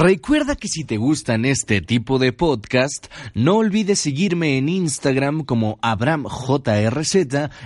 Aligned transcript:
Recuerda 0.00 0.56
que 0.56 0.66
si 0.66 0.82
te 0.82 0.96
gustan 0.96 1.44
este 1.44 1.80
tipo 1.80 2.18
de 2.18 2.32
podcast, 2.32 3.06
no 3.32 3.58
olvides 3.58 4.00
seguirme 4.00 4.58
en 4.58 4.68
Instagram 4.68 5.44
como 5.44 5.78
AbramJRZ 5.82 7.16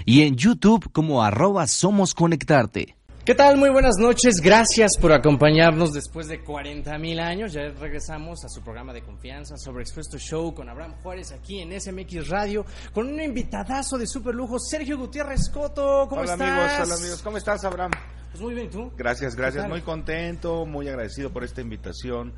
y 0.04 0.22
en 0.22 0.36
YouTube 0.36 0.92
como 0.92 1.22
arroba 1.22 1.66
Somos 1.66 2.12
Conectarte. 2.12 2.96
¿Qué 3.24 3.34
tal? 3.34 3.56
Muy 3.56 3.70
buenas 3.70 3.96
noches. 3.98 4.42
Gracias 4.42 4.98
por 4.98 5.12
acompañarnos 5.12 5.94
después 5.94 6.28
de 6.28 6.42
40 6.44 6.98
mil 6.98 7.18
años. 7.18 7.54
Ya 7.54 7.62
regresamos 7.70 8.44
a 8.44 8.50
su 8.50 8.60
programa 8.60 8.92
de 8.92 9.00
confianza 9.00 9.56
sobre 9.56 9.82
Expresto 9.82 10.18
Show 10.18 10.54
con 10.54 10.68
Abraham 10.68 10.96
Juárez 11.02 11.32
aquí 11.32 11.60
en 11.60 11.80
SMX 11.80 12.28
Radio 12.28 12.66
con 12.92 13.08
un 13.08 13.22
invitadazo 13.22 13.96
de 13.96 14.06
super 14.06 14.34
lujo, 14.34 14.58
Sergio 14.58 14.98
Gutiérrez 14.98 15.48
Coto. 15.48 16.06
¿Cómo 16.10 16.20
hola 16.20 16.34
estás? 16.34 16.48
amigos, 16.48 16.72
hola 16.84 16.94
amigos. 16.94 17.22
¿Cómo 17.22 17.38
estás, 17.38 17.64
Abraham? 17.64 17.92
Pues 18.30 18.42
muy 18.42 18.54
bien, 18.54 18.70
¿tú? 18.70 18.92
Gracias, 18.96 19.34
gracias. 19.34 19.68
Muy 19.68 19.80
contento, 19.82 20.66
muy 20.66 20.88
agradecido 20.88 21.30
por 21.32 21.44
esta 21.44 21.60
invitación. 21.60 22.34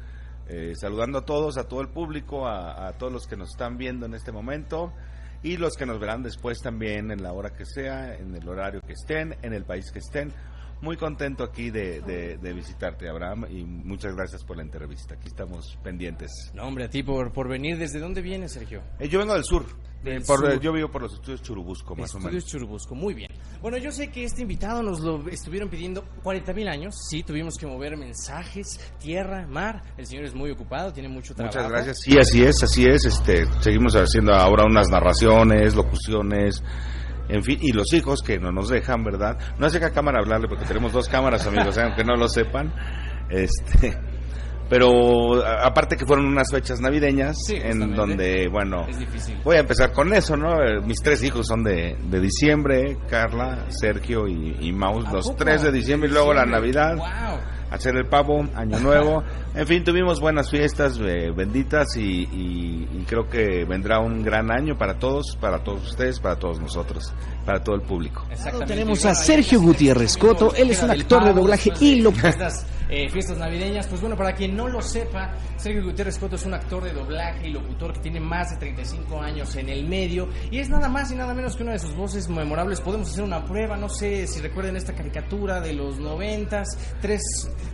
Eh, 0.49 0.73
saludando 0.77 1.19
a 1.19 1.25
todos, 1.25 1.59
a 1.59 1.69
todo 1.69 1.81
el 1.81 1.89
público, 1.89 2.47
a, 2.47 2.89
a 2.89 2.93
todos 2.99 3.13
los 3.13 3.27
que 3.27 3.37
nos 3.37 3.51
están 3.51 3.77
viendo 3.77 4.07
en 4.07 4.15
este 4.15 4.33
momento 4.33 4.93
y 5.45 5.57
los 5.57 5.75
que 5.77 5.87
nos 5.87 6.01
verán 6.01 6.23
después 6.25 6.61
también 6.61 7.11
en 7.13 7.23
la 7.23 7.33
hora 7.33 7.51
que 7.51 7.65
sea, 7.65 8.17
en 8.17 8.35
el 8.35 8.49
horario 8.49 8.81
que 8.81 8.93
estén, 8.95 9.37
en 9.43 9.53
el 9.53 9.65
país 9.65 9.91
que 9.93 10.01
estén. 10.01 10.33
Muy 10.83 10.97
contento 10.97 11.45
aquí 11.45 11.71
de, 11.71 12.01
de- 12.01 12.39
de 12.39 12.53
visitarte, 12.55 13.09
Abraham, 13.09 13.47
y 13.51 13.65
muchas 13.65 14.15
gracias 14.17 14.43
por 14.45 14.57
la 14.57 14.63
entrevista. 14.63 15.15
Aquí 15.15 15.29
estamos 15.29 15.79
pendientes. 15.85 16.31
No, 16.55 16.65
hombre, 16.67 16.85
a 16.85 16.91
ti 16.91 17.03
por, 17.03 17.33
por 17.33 17.49
venir. 17.49 17.77
¿Desde 17.79 18.01
dónde 18.01 18.23
vienes, 18.23 18.53
Sergio? 18.53 18.81
Eh, 18.99 19.09
yo 19.09 19.19
vengo 19.19 19.35
del 19.35 19.45
sur. 19.45 19.67
Del 20.03 20.23
Eh, 20.23 20.25
por- 20.27 20.39
sur. 20.41 20.61
Yo 20.61 20.73
vivo 20.73 20.89
por 20.91 21.03
los 21.03 21.13
estudios 21.13 21.43
Churubusco, 21.43 21.95
más 21.95 22.15
o 22.15 22.19
Estudios 22.19 22.33
menos. 22.33 22.47
Churubusco, 22.47 22.95
muy 22.95 23.13
bien. 23.13 23.29
Bueno, 23.61 23.77
yo 23.77 23.91
sé 23.93 24.09
que 24.11 24.25
este 24.25 24.43
invitado 24.43 24.83
nos 24.83 25.01
lo 25.01 25.29
estuvieron 25.29 25.69
pidiendo 25.69 26.05
40 26.23 26.53
mil 26.55 26.69
años. 26.69 26.95
Sí, 27.11 27.23
tuvimos 27.23 27.57
que 27.59 27.67
mover 27.67 27.97
mensajes, 27.99 28.81
tierra, 28.99 29.47
mar. 29.47 29.83
El 29.99 30.07
señor 30.07 30.25
es 30.25 30.35
muy 30.35 30.51
ocupado, 30.51 30.93
tiene 30.93 31.09
mucho 31.11 31.35
trabajo. 31.35 31.59
Muchas 31.59 31.71
gracias. 31.71 31.99
Sí, 32.01 32.19
así 32.19 32.43
es, 32.43 32.63
así 32.63 32.87
es. 32.87 33.05
Este, 33.05 33.45
seguimos 33.61 33.95
haciendo 33.95 34.33
ahora 34.35 34.65
unas 34.65 34.89
narraciones, 34.89 35.75
locuciones, 35.75 36.63
en 37.29 37.43
fin, 37.45 37.59
y 37.61 37.73
los 37.73 37.93
hijos 37.93 38.23
que 38.23 38.39
no 38.39 38.51
nos 38.51 38.71
dejan, 38.71 39.05
¿verdad? 39.05 39.39
No 39.59 39.67
hace 39.67 39.79
que 39.79 39.85
a 39.85 39.93
cámara 39.93 40.19
hablarle 40.21 40.49
porque 40.49 40.65
tenemos 40.65 40.93
dos 40.93 41.09
cámaras, 41.09 41.47
amigos, 41.47 41.77
¿eh? 41.77 41.83
aunque 41.85 42.05
no 42.05 42.17
lo 42.17 42.29
sepan. 42.29 42.73
Este, 43.29 43.97
pero 44.71 45.45
a- 45.45 45.67
aparte 45.67 45.97
que 45.97 46.07
fueron 46.07 46.25
unas 46.27 46.51
fechas 46.51 46.81
navideñas 46.81 47.37
Sí, 47.45 47.57
en 47.63 47.95
donde, 47.95 48.49
bueno, 48.49 48.87
Es 48.89 48.99
difícil. 48.99 49.37
voy 49.45 49.57
a 49.57 49.61
empezar 49.61 49.93
con 49.93 50.13
eso, 50.15 50.37
¿no? 50.37 50.63
Eh, 50.63 50.81
Mis 50.81 51.03
tres 51.03 51.23
hijos 51.23 51.47
son 51.47 51.63
de, 51.63 51.97
de 52.09 52.21
diciembre, 52.21 52.97
Carla, 53.11 53.67
Sergio 53.69 54.27
y, 54.29 54.57
y 54.61 54.73
Maus, 54.73 55.05
¿A 55.07 55.13
los 55.13 55.27
poco? 55.27 55.37
tres 55.45 55.63
de 55.63 55.73
diciembre 55.73 56.09
y 56.09 56.13
luego 56.13 56.33
la. 56.33 56.47
Navidad 56.47 56.97
Wow. 56.97 57.07
Hacer 57.71 57.97
el 57.97 58.07
pavo, 58.07 58.45
año 58.55 58.79
nuevo. 58.81 59.23
En 59.53 59.67
fin, 59.67 59.83
tuvimos 59.83 60.21
buenas 60.21 60.49
fiestas 60.49 60.97
eh, 61.01 61.33
benditas 61.35 61.97
y, 61.97 62.23
y- 62.23 62.89
y 63.01 63.05
creo 63.05 63.29
que 63.29 63.65
vendrá 63.65 63.99
un 63.99 64.23
gran 64.23 64.49
año 64.53 64.79
para 64.79 64.97
todos, 65.01 65.37
para 65.41 65.65
todos 65.65 65.89
ustedes, 65.89 66.21
para 66.21 66.37
todos 66.37 66.61
nosotros, 66.61 67.13
para 67.45 67.61
todo 67.61 67.75
el 67.75 67.83
público. 67.83 68.25
Exactamente. 68.31 68.75
Tenemos 68.75 69.05
a 69.07 69.15
Sergio 69.15 69.61
Gutiérrez 69.61 70.17
Coto. 70.19 70.55
Él 70.55 70.71
es 70.71 70.81
un 70.85 70.93
actor 70.93 71.25
de 71.25 71.33
doblaje 71.33 71.73
y 71.81 72.01
lo- 72.01 72.13
eh, 72.93 73.09
fiestas 73.09 73.39
navideñas, 73.39 73.87
pues 73.89 74.01
bueno, 74.01 74.17
para 74.17 74.35
quien 74.35 74.57
no 74.57 74.69
lo 74.69 74.81
sepa, 74.83 75.33
Sergio 75.57 75.85
Gutiérrez 75.85 76.19
Coto 76.19 76.37
es 76.37 76.45
un 76.47 76.55
actor 76.55 76.83
de 76.85 76.93
doblaje 76.93 77.49
y 77.49 77.53
locutor 77.53 77.93
que 77.93 78.01
tiene 78.01 78.19
más 78.21 78.51
de 78.51 78.57
35 78.57 79.21
años 79.21 79.55
en 79.57 79.69
el 79.69 79.87
medio 79.89 80.29
y 80.51 80.59
es 80.59 80.69
nada 80.69 80.89
más 80.89 81.11
y 81.13 81.15
nada 81.17 81.33
menos 81.35 81.57
que 81.57 81.63
una 81.65 81.73
de 81.73 81.79
sus 81.81 81.95
voces 81.95 82.29
memorables. 82.29 82.81
Podemos 82.81 83.09
hacer 83.11 83.23
una 83.25 83.45
prueba, 83.45 83.77
no 83.77 83.89
sé 83.89 84.27
si 84.29 84.41
recuerden 84.41 84.77
esta 84.77 84.93
caricatura 84.93 85.61
de 85.61 85.73
los 85.73 85.99
noventas, 86.01 86.67
tres, 87.01 87.21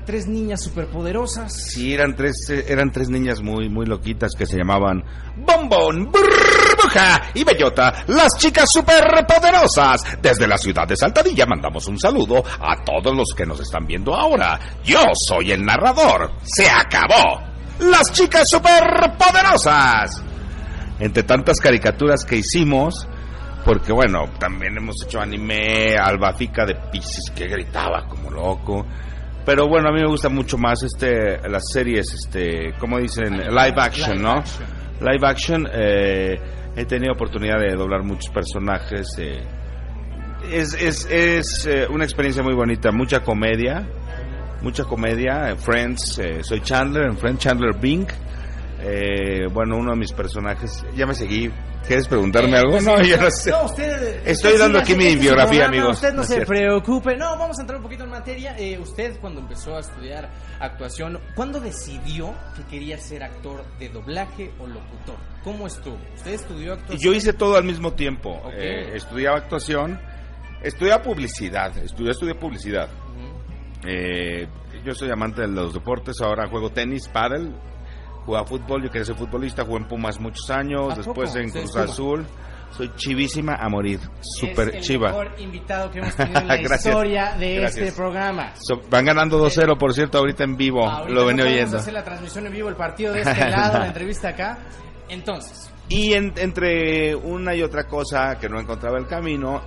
tres 0.04 0.26
niñas 0.26 0.62
superpoderosas. 0.62 1.52
Sí, 1.52 1.92
eran 1.92 2.14
tres, 2.14 2.48
eh, 2.50 2.64
eran 2.68 2.90
tres 2.90 3.08
niñas 3.08 3.42
muy, 3.42 3.68
muy 3.68 3.86
loquitas 3.86 4.32
que 4.36 4.46
se 4.46 4.56
llamaban 4.56 5.02
Bombón, 5.36 6.10
Burbuja 6.10 7.30
y 7.34 7.44
Bellota, 7.44 8.04
las 8.06 8.38
chicas 8.38 8.70
superpoderosas. 8.72 10.18
Desde 10.22 10.46
la 10.46 10.56
ciudad 10.56 10.86
de 10.86 10.96
Saltadilla 10.96 11.44
mandamos 11.46 11.86
un 11.88 11.98
saludo 11.98 12.42
a 12.60 12.84
todos 12.84 13.14
los 13.14 13.34
que 13.36 13.44
nos 13.44 13.60
están 13.60 13.86
viendo 13.86 14.14
ahora. 14.14 14.58
Yo 14.84 15.02
soy 15.14 15.52
el 15.52 15.64
narrador. 15.64 16.32
¡Se 16.42 16.68
acabó! 16.70 17.40
¡Las 17.80 18.12
chicas 18.12 18.48
superpoderosas! 18.48 20.22
Entre 20.98 21.24
tantas 21.24 21.60
caricaturas 21.60 22.24
que 22.24 22.36
hicimos, 22.36 23.06
porque 23.66 23.92
bueno, 23.92 24.24
también 24.38 24.76
hemos 24.78 24.94
hecho 25.04 25.20
anime, 25.20 25.96
Albafica 25.98 26.64
de 26.64 26.76
Pisces 26.90 27.30
que 27.34 27.48
gritaba 27.48 28.06
como 28.08 28.30
loco. 28.30 28.86
Pero 29.46 29.68
bueno, 29.68 29.88
a 29.88 29.92
mí 29.92 30.00
me 30.00 30.08
gusta 30.08 30.28
mucho 30.28 30.58
más 30.58 30.82
este 30.82 31.38
las 31.48 31.62
series, 31.72 32.12
este, 32.12 32.74
como 32.80 32.98
dicen, 32.98 33.38
live 33.38 33.74
action, 33.76 34.20
¿no? 34.20 34.42
Live 35.00 35.26
action, 35.26 35.68
eh, 35.72 36.36
he 36.74 36.84
tenido 36.84 37.12
oportunidad 37.12 37.60
de 37.60 37.74
doblar 37.76 38.02
muchos 38.02 38.28
personajes. 38.34 39.06
eh, 39.18 39.40
es 40.50 40.74
es, 40.74 41.06
es 41.10 41.66
eh, 41.66 41.86
una 41.88 42.04
experiencia 42.04 42.42
muy 42.42 42.54
bonita, 42.54 42.90
mucha 42.90 43.20
comedia, 43.20 43.86
mucha 44.62 44.82
comedia. 44.84 45.50
eh, 45.50 45.56
Friends, 45.56 46.18
eh, 46.18 46.42
soy 46.42 46.60
Chandler, 46.62 47.04
en 47.04 47.16
Friends 47.16 47.40
Chandler 47.40 47.74
Bing. 47.80 48.06
Eh, 48.88 49.48
bueno, 49.52 49.76
uno 49.76 49.90
de 49.92 49.96
mis 49.98 50.12
personajes, 50.12 50.84
ya 50.94 51.06
me 51.06 51.14
seguí. 51.14 51.50
¿Quieres 51.86 52.06
preguntarme 52.06 52.52
Eh, 52.56 52.60
algo? 52.60 52.80
No, 52.82 53.02
yo 53.02 53.16
no 53.16 53.30
sé. 53.30 53.50
No, 53.50 53.64
usted, 53.64 54.20
Estoy 54.24 54.52
usted 54.52 54.58
dando 54.60 54.78
aquí 54.78 54.94
mi 54.94 55.06
este 55.06 55.20
biografía, 55.20 55.66
amigos. 55.66 55.96
Usted 55.96 56.14
no, 56.14 56.22
se 56.22 56.46
preocupe. 56.46 57.16
No, 57.16 57.36
vamos 57.36 57.58
a 57.58 57.62
entrar 57.62 57.78
un 57.78 57.82
poquito 57.82 58.04
en 58.04 58.10
materia. 58.10 58.56
Eh, 58.56 58.78
usted, 58.78 59.18
cuando 59.20 59.40
empezó 59.40 59.76
a 59.76 59.80
estudiar 59.80 60.30
actuación, 60.60 61.18
¿cuándo 61.34 61.58
decidió 61.60 62.32
que 62.56 62.62
quería 62.64 62.96
ser 62.98 63.24
actor 63.24 63.64
de 63.80 63.88
doblaje 63.88 64.52
o 64.60 64.66
locutor? 64.68 65.16
¿Cómo 65.42 65.66
estuvo? 65.66 65.98
¿Usted 66.14 66.34
estudió 66.34 66.74
actuación? 66.74 66.98
Yo 67.00 67.12
hice 67.12 67.32
todo 67.32 67.56
al 67.56 67.64
mismo 67.64 67.92
tiempo. 67.94 68.40
Eh, 68.54 68.92
estudiaba 68.94 69.38
actuación, 69.38 70.00
estudiaba 70.62 71.02
publicidad, 71.02 71.76
estudié, 71.78 72.12
estudié 72.12 72.34
publicidad. 72.36 72.88
Eh, 73.84 74.46
yo 74.84 74.94
soy 74.94 75.10
amante 75.10 75.42
de 75.42 75.48
los 75.48 75.74
deportes, 75.74 76.20
ahora 76.20 76.48
juego 76.48 76.70
tenis, 76.70 77.08
pádel, 77.08 77.52
jugaba 78.26 78.46
fútbol, 78.46 78.82
yo 78.82 78.90
quería 78.90 79.04
ser 79.06 79.16
futbolista, 79.16 79.64
jugué 79.64 79.78
en 79.78 79.88
Pumas 79.88 80.20
muchos 80.20 80.50
años, 80.50 80.92
¿A 80.92 80.96
después 80.96 81.30
poco? 81.30 81.38
en 81.38 81.46
¿Usted 81.46 81.60
es 81.60 81.70
Cruz 81.70 81.72
Puma? 81.72 81.84
Azul. 81.84 82.26
Soy 82.72 82.90
chivísima 82.96 83.54
a 83.54 83.68
morir, 83.70 84.00
super 84.20 84.68
es 84.68 84.74
el 84.74 84.80
chiva. 84.82 85.08
mejor 85.08 85.30
invitado 85.38 85.90
que 85.90 85.98
hemos 86.00 86.14
tenido 86.14 86.40
en 86.40 86.48
la 86.48 86.56
historia 86.60 87.34
de 87.38 87.54
Gracias. 87.60 87.86
este 87.86 87.96
programa. 87.96 88.52
So- 88.60 88.82
van 88.90 89.04
ganando 89.06 89.38
2-0, 89.42 89.78
por 89.78 89.94
cierto, 89.94 90.18
ahorita 90.18 90.44
en 90.44 90.56
vivo, 90.56 90.84
Ahorita 90.86 91.14
lo 91.14 91.20
no 91.22 91.26
venía 91.28 91.44
podemos 91.44 91.60
oyendo. 91.62 91.78
hacer 91.78 91.94
la 91.94 92.04
transmisión 92.04 92.46
en 92.46 92.52
vivo, 92.52 92.68
el 92.68 92.74
partido 92.76 93.14
de 93.14 93.20
este 93.22 93.48
lado, 93.50 93.78
la 93.78 93.86
entrevista 93.86 94.28
acá. 94.30 94.58
Entonces, 95.08 95.72
Y 95.88 96.12
en- 96.14 96.34
entre 96.36 97.14
una 97.14 97.54
y 97.54 97.62
otra 97.62 97.84
cosa 97.86 98.36
que 98.38 98.48
no 98.48 98.58
encontraba 98.60 98.98
el 98.98 99.06
camino, 99.06 99.62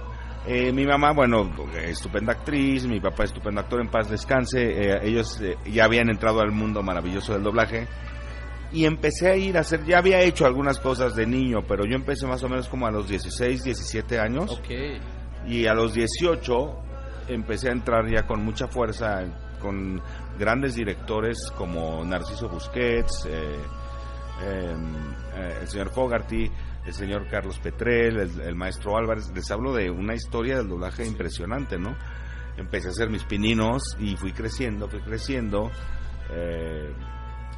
eh, 0.46 0.72
mi 0.74 0.86
mamá, 0.86 1.14
bueno, 1.14 1.50
estupenda 1.86 2.34
actriz, 2.34 2.86
mi 2.86 3.00
papá 3.00 3.24
estupendo 3.24 3.62
actor, 3.62 3.80
en 3.82 3.90
paz 3.90 4.10
descanse, 4.10 4.60
eh, 4.62 5.00
ellos 5.04 5.40
eh, 5.42 5.56
ya 5.72 5.86
habían 5.86 6.10
entrado 6.10 6.42
al 6.42 6.52
mundo 6.52 6.84
maravilloso 6.84 7.34
del 7.34 7.44
doblaje 7.44 7.88
y 8.72 8.86
empecé 8.86 9.30
a 9.32 9.36
ir 9.36 9.58
a 9.58 9.62
hacer, 9.62 9.84
ya 9.86 9.98
había 9.98 10.22
hecho 10.22 10.46
algunas 10.46 10.80
cosas 10.80 11.16
de 11.16 11.26
niño, 11.26 11.64
pero 11.68 11.86
yo 11.86 11.96
empecé 11.96 12.28
más 12.28 12.44
o 12.44 12.50
menos 12.50 12.68
como 12.68 12.86
a 12.88 12.92
los 12.92 13.08
16, 13.08 13.64
17 13.64 14.20
años 14.20 14.52
ok. 14.52 14.70
y 15.48 15.66
a 15.66 15.74
los 15.74 15.94
18 15.94 16.78
empecé 17.30 17.70
a 17.70 17.72
entrar 17.72 18.08
ya 18.10 18.28
con 18.28 18.44
mucha 18.44 18.68
fuerza 18.68 19.24
con 19.60 20.02
grandes 20.38 20.76
directores 20.76 21.52
como 21.58 22.04
Narciso 22.06 22.48
Busquets, 22.48 23.26
eh, 23.26 23.56
eh, 24.42 24.76
eh, 25.36 25.58
el 25.62 25.68
señor 25.68 25.90
Fogarty, 25.90 26.50
el 26.86 26.94
señor 26.94 27.28
Carlos 27.30 27.60
Petrel, 27.60 28.20
el, 28.20 28.40
el 28.42 28.56
maestro 28.56 28.98
Álvarez. 28.98 29.30
Les 29.36 29.52
hablo 29.52 29.74
de 29.74 29.92
una 29.92 30.16
historia 30.16 30.58
del 30.58 30.70
doblaje 30.70 31.06
impresionante, 31.06 31.78
¿no? 31.78 31.94
Empecé 32.56 32.88
a 32.88 32.92
hacer 32.92 33.10
mis 33.10 33.26
pininos 33.26 33.82
y 34.00 34.16
fui 34.16 34.32
creciendo, 34.32 34.88
fui 34.88 35.02
creciendo. 35.02 35.70
eh, 36.32 36.94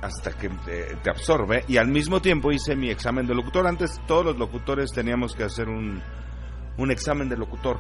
hasta 0.01 0.31
que 0.31 0.50
te, 0.50 0.95
te 0.95 1.09
absorbe 1.09 1.63
y 1.68 1.77
al 1.77 1.88
mismo 1.88 2.21
tiempo 2.21 2.51
hice 2.51 2.75
mi 2.75 2.89
examen 2.89 3.27
de 3.27 3.36
locutor. 3.36 3.68
Antes 3.68 4.00
todos 4.07 4.25
los 4.25 4.38
locutores 4.38 4.92
teníamos 4.92 5.36
que 5.36 5.44
hacer 5.44 5.69
un, 5.69 6.01
un 6.77 6.92
examen 6.92 7.30
de 7.30 7.38
locutor. 7.38 7.77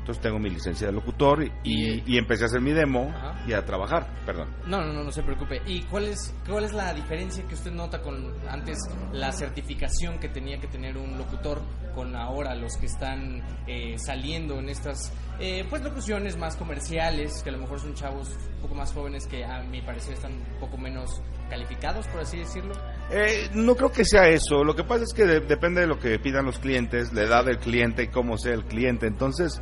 Entonces 0.00 0.22
tengo 0.22 0.38
mi 0.38 0.50
licencia 0.50 0.88
de 0.88 0.92
locutor 0.92 1.44
y, 1.44 1.50
Y- 1.62 2.02
y 2.06 2.18
empecé 2.18 2.44
a 2.44 2.46
hacer 2.46 2.60
mi 2.60 2.72
demo 2.72 3.12
Ajá. 3.14 3.44
y 3.46 3.52
a 3.52 3.64
trabajar, 3.64 4.08
perdón. 4.26 4.48
No, 4.66 4.80
no, 4.84 4.92
no, 4.92 5.04
no 5.04 5.12
se 5.12 5.22
preocupe. 5.22 5.60
¿Y 5.66 5.82
cuál 5.82 6.06
es, 6.06 6.34
cuál 6.48 6.64
es 6.64 6.72
la 6.72 6.92
diferencia 6.94 7.44
que 7.46 7.54
usted 7.54 7.70
nota 7.70 8.00
con 8.02 8.34
antes 8.48 8.78
la 9.12 9.30
certificación 9.32 10.18
que 10.18 10.28
tenía 10.28 10.58
que 10.58 10.66
tener 10.66 10.96
un 10.96 11.16
locutor 11.16 11.60
con 11.94 12.14
ahora 12.16 12.54
los 12.54 12.76
que 12.76 12.86
están 12.86 13.42
eh, 13.66 13.96
saliendo 13.98 14.58
en 14.58 14.68
estas 14.68 15.12
eh, 15.38 15.64
pues 15.68 15.82
locuciones 15.82 16.36
más 16.36 16.54
comerciales, 16.56 17.42
que 17.42 17.50
a 17.50 17.52
lo 17.52 17.58
mejor 17.58 17.80
son 17.80 17.94
chavos 17.94 18.28
un 18.56 18.62
poco 18.62 18.74
más 18.74 18.92
jóvenes 18.92 19.26
que 19.26 19.44
a 19.44 19.62
mi 19.62 19.80
parecer 19.82 20.14
están 20.14 20.32
un 20.32 20.60
poco 20.60 20.76
menos 20.76 21.22
calificados, 21.48 22.06
por 22.08 22.20
así 22.20 22.38
decirlo? 22.38 22.74
Eh, 23.10 23.48
no 23.54 23.74
creo 23.74 23.90
que 23.90 24.04
sea 24.04 24.28
eso. 24.28 24.62
Lo 24.62 24.76
que 24.76 24.84
pasa 24.84 25.02
es 25.04 25.12
que 25.12 25.24
de- 25.24 25.40
depende 25.40 25.80
de 25.80 25.86
lo 25.88 25.98
que 25.98 26.18
pidan 26.20 26.44
los 26.44 26.58
clientes, 26.60 27.12
la 27.12 27.22
edad 27.22 27.44
del 27.44 27.58
cliente 27.58 28.04
y 28.04 28.08
cómo 28.08 28.38
sea 28.38 28.54
el 28.54 28.64
cliente. 28.64 29.06
Entonces, 29.08 29.60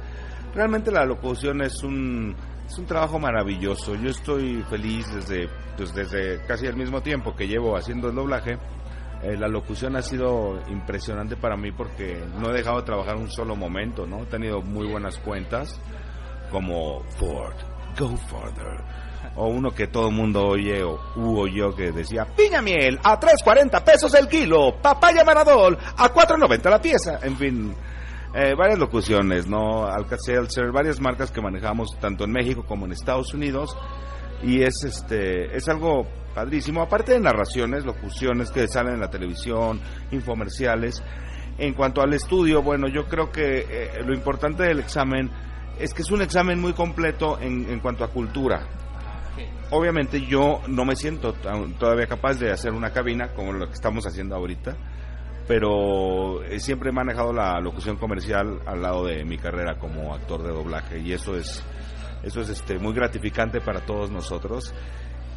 realmente 0.59 0.91
la 0.91 1.05
locución 1.05 1.63
es 1.63 1.83
un 1.85 2.35
Es 2.67 2.77
un 2.79 2.85
trabajo 2.85 3.19
maravilloso. 3.19 3.95
Yo 3.95 4.11
estoy 4.11 4.63
feliz 4.69 5.07
desde, 5.15 5.49
pues, 5.77 5.95
desde 5.95 6.45
casi 6.47 6.67
el 6.67 6.77
mismo 6.77 7.01
tiempo 7.01 7.35
que 7.35 7.47
llevo 7.47 7.75
haciendo 7.77 8.09
el 8.11 8.15
doblaje. 8.15 8.59
Eh, 9.23 9.37
la 9.39 9.49
locución 9.49 9.97
ha 9.97 10.03
sido 10.03 10.61
impresionante 10.69 11.37
para 11.37 11.57
mí 11.57 11.73
porque 11.73 12.23
no 12.39 12.51
he 12.51 12.53
dejado 12.53 12.79
de 12.81 12.83
trabajar 12.83 13.17
un 13.17 13.31
solo 13.31 13.57
momento, 13.57 14.07
¿no? 14.07 14.25
He 14.25 14.27
tenido 14.27 14.61
muy 14.61 14.87
buenas 14.87 15.17
cuentas 15.19 15.81
como 16.51 17.03
Ford, 17.19 17.57
Go 17.99 18.17
Further, 18.17 18.85
o 19.37 19.49
uno 19.49 19.71
que 19.71 19.87
todo 19.89 20.09
el 20.09 20.15
mundo 20.15 20.47
oye 20.47 20.83
o 20.83 21.01
u 21.17 21.39
oyó 21.39 21.75
que 21.75 21.91
decía 21.91 22.27
piña 22.37 22.61
miel 22.63 22.99
a 23.03 23.19
3.40 23.19 23.83
pesos 23.83 24.15
el 24.15 24.29
kilo, 24.29 24.77
papaya 24.81 25.25
maradol 25.25 25.77
a 25.97 26.13
4.90 26.13 26.71
la 26.71 26.81
pieza, 26.81 27.19
en 27.23 27.37
fin, 27.37 27.75
eh, 28.35 28.55
varias 28.55 28.79
locuciones, 28.79 29.47
¿no? 29.47 29.87
Alka-Seltzer, 29.87 30.71
varias 30.71 31.01
marcas 31.01 31.31
que 31.31 31.41
manejamos 31.41 31.89
tanto 32.01 32.25
en 32.25 32.33
México 32.33 32.65
como 32.67 32.85
en 32.87 32.93
Estados 32.93 33.33
Unidos 33.33 33.77
y 34.43 34.63
es 34.63 34.85
este 34.85 35.57
es 35.57 35.69
algo 35.69 36.07
padrísimo, 36.35 36.83
aparte 36.83 37.13
de 37.13 37.21
narraciones, 37.21 37.85
locuciones 37.85 38.51
que 38.51 38.69
salen 38.69 38.95
en 38.95 39.01
la 39.01 39.11
televisión, 39.11 39.81
infomerciales. 40.13 41.03
En 41.57 41.75
cuanto 41.75 42.03
al 42.03 42.13
estudio, 42.13 42.63
bueno, 42.63 42.87
yo 42.87 43.07
creo 43.07 43.33
que 43.33 43.67
eh, 43.69 43.91
lo 44.05 44.15
importante 44.15 44.63
del 44.63 44.79
examen 44.79 45.31
es 45.81 45.93
que 45.93 46.03
es 46.03 46.11
un 46.11 46.23
examen 46.23 46.61
muy 46.61 46.75
completo 46.75 47.39
en, 47.41 47.69
en 47.69 47.81
cuanto 47.81 48.05
a 48.05 48.13
cultura. 48.13 48.69
Obviamente 49.71 50.21
yo 50.21 50.61
no 50.69 50.85
me 50.85 50.97
siento 50.97 51.35
todavía 51.79 52.07
capaz 52.07 52.39
de 52.39 52.51
hacer 52.53 52.73
una 52.73 52.91
cabina 52.91 53.33
como 53.35 53.53
lo 53.53 53.67
que 53.67 53.75
estamos 53.75 54.07
haciendo 54.07 54.37
ahorita, 54.37 54.77
pero 55.49 56.45
eh, 56.45 56.61
siempre 56.61 56.91
he 56.91 56.93
manejado 56.93 57.33
la 57.33 57.59
locución 57.59 57.97
comercial 57.97 58.61
al 58.67 58.83
lado 58.83 59.07
de 59.07 59.25
mi 59.25 59.39
carrera 59.39 59.79
como 59.79 60.15
actor 60.15 60.43
de 60.43 60.51
doblaje 60.51 61.01
y 61.01 61.15
eso 61.15 61.35
es 61.35 61.65
eso 62.23 62.43
es 62.43 62.51
este 62.51 62.79
muy 62.79 62.93
gratificante 62.93 63.61
para 63.61 63.81
todos 63.81 64.11
nosotros 64.11 64.75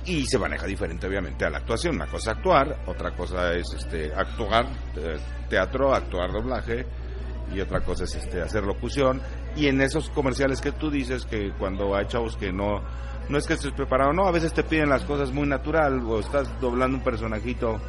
y 0.05 0.25
se 0.25 0.37
maneja 0.37 0.65
diferente 0.65 1.07
obviamente 1.07 1.45
a 1.45 1.49
la 1.49 1.59
actuación. 1.59 1.95
Una 1.95 2.07
cosa 2.07 2.31
es 2.31 2.37
actuar, 2.37 2.83
otra 2.87 3.11
cosa 3.11 3.53
es 3.53 3.67
este 3.77 4.11
actuar 4.13 4.65
teatro, 5.47 5.93
actuar 5.93 6.31
doblaje 6.31 6.85
y 7.53 7.61
otra 7.61 7.81
cosa 7.81 8.03
es 8.03 8.15
este 8.15 8.41
hacer 8.41 8.63
locución 8.63 9.21
y 9.55 9.67
en 9.67 9.79
esos 9.79 10.09
comerciales 10.09 10.59
que 10.59 10.73
tú 10.73 10.89
dices 10.91 11.25
que 11.25 11.53
cuando 11.57 11.95
hay 11.95 12.07
chavos 12.07 12.35
que 12.35 12.51
no 12.51 12.81
no 13.29 13.37
es 13.37 13.47
que 13.47 13.53
estés 13.53 13.71
preparado, 13.71 14.11
no, 14.11 14.25
a 14.25 14.31
veces 14.31 14.51
te 14.51 14.63
piden 14.63 14.89
las 14.89 15.05
cosas 15.05 15.31
muy 15.31 15.47
natural 15.47 16.01
o 16.05 16.19
estás 16.19 16.59
doblando 16.59 16.97
un 16.97 17.03
personajito 17.03 17.79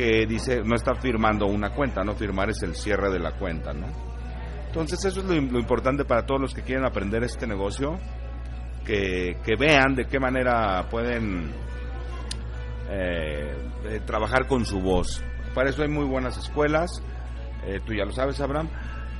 que 0.00 0.24
dice, 0.24 0.62
no 0.64 0.76
está 0.76 0.94
firmando 0.94 1.44
una 1.44 1.74
cuenta, 1.74 2.02
no 2.02 2.14
firmar 2.14 2.48
es 2.48 2.62
el 2.62 2.74
cierre 2.74 3.10
de 3.10 3.18
la 3.18 3.32
cuenta, 3.32 3.74
¿no? 3.74 3.86
Entonces 4.66 5.04
eso 5.04 5.20
es 5.20 5.26
lo, 5.26 5.34
importante 5.34 6.06
para 6.06 6.24
todos 6.24 6.40
los 6.40 6.54
que 6.54 6.62
quieren 6.62 6.86
aprender 6.86 7.22
este 7.22 7.46
negocio, 7.46 7.98
que, 8.86 9.36
que 9.44 9.56
vean 9.58 9.94
de 9.94 10.06
qué 10.06 10.18
manera 10.18 10.88
pueden 10.90 11.50
eh, 12.88 13.58
eh, 13.84 14.00
trabajar 14.06 14.46
con 14.46 14.64
su 14.64 14.80
voz. 14.80 15.22
Para 15.54 15.68
eso 15.68 15.82
hay 15.82 15.90
muy 15.90 16.06
buenas 16.06 16.38
escuelas, 16.38 17.02
eh, 17.66 17.80
tú 17.84 17.92
ya 17.92 18.06
lo 18.06 18.12
sabes, 18.12 18.40
Abraham, 18.40 18.70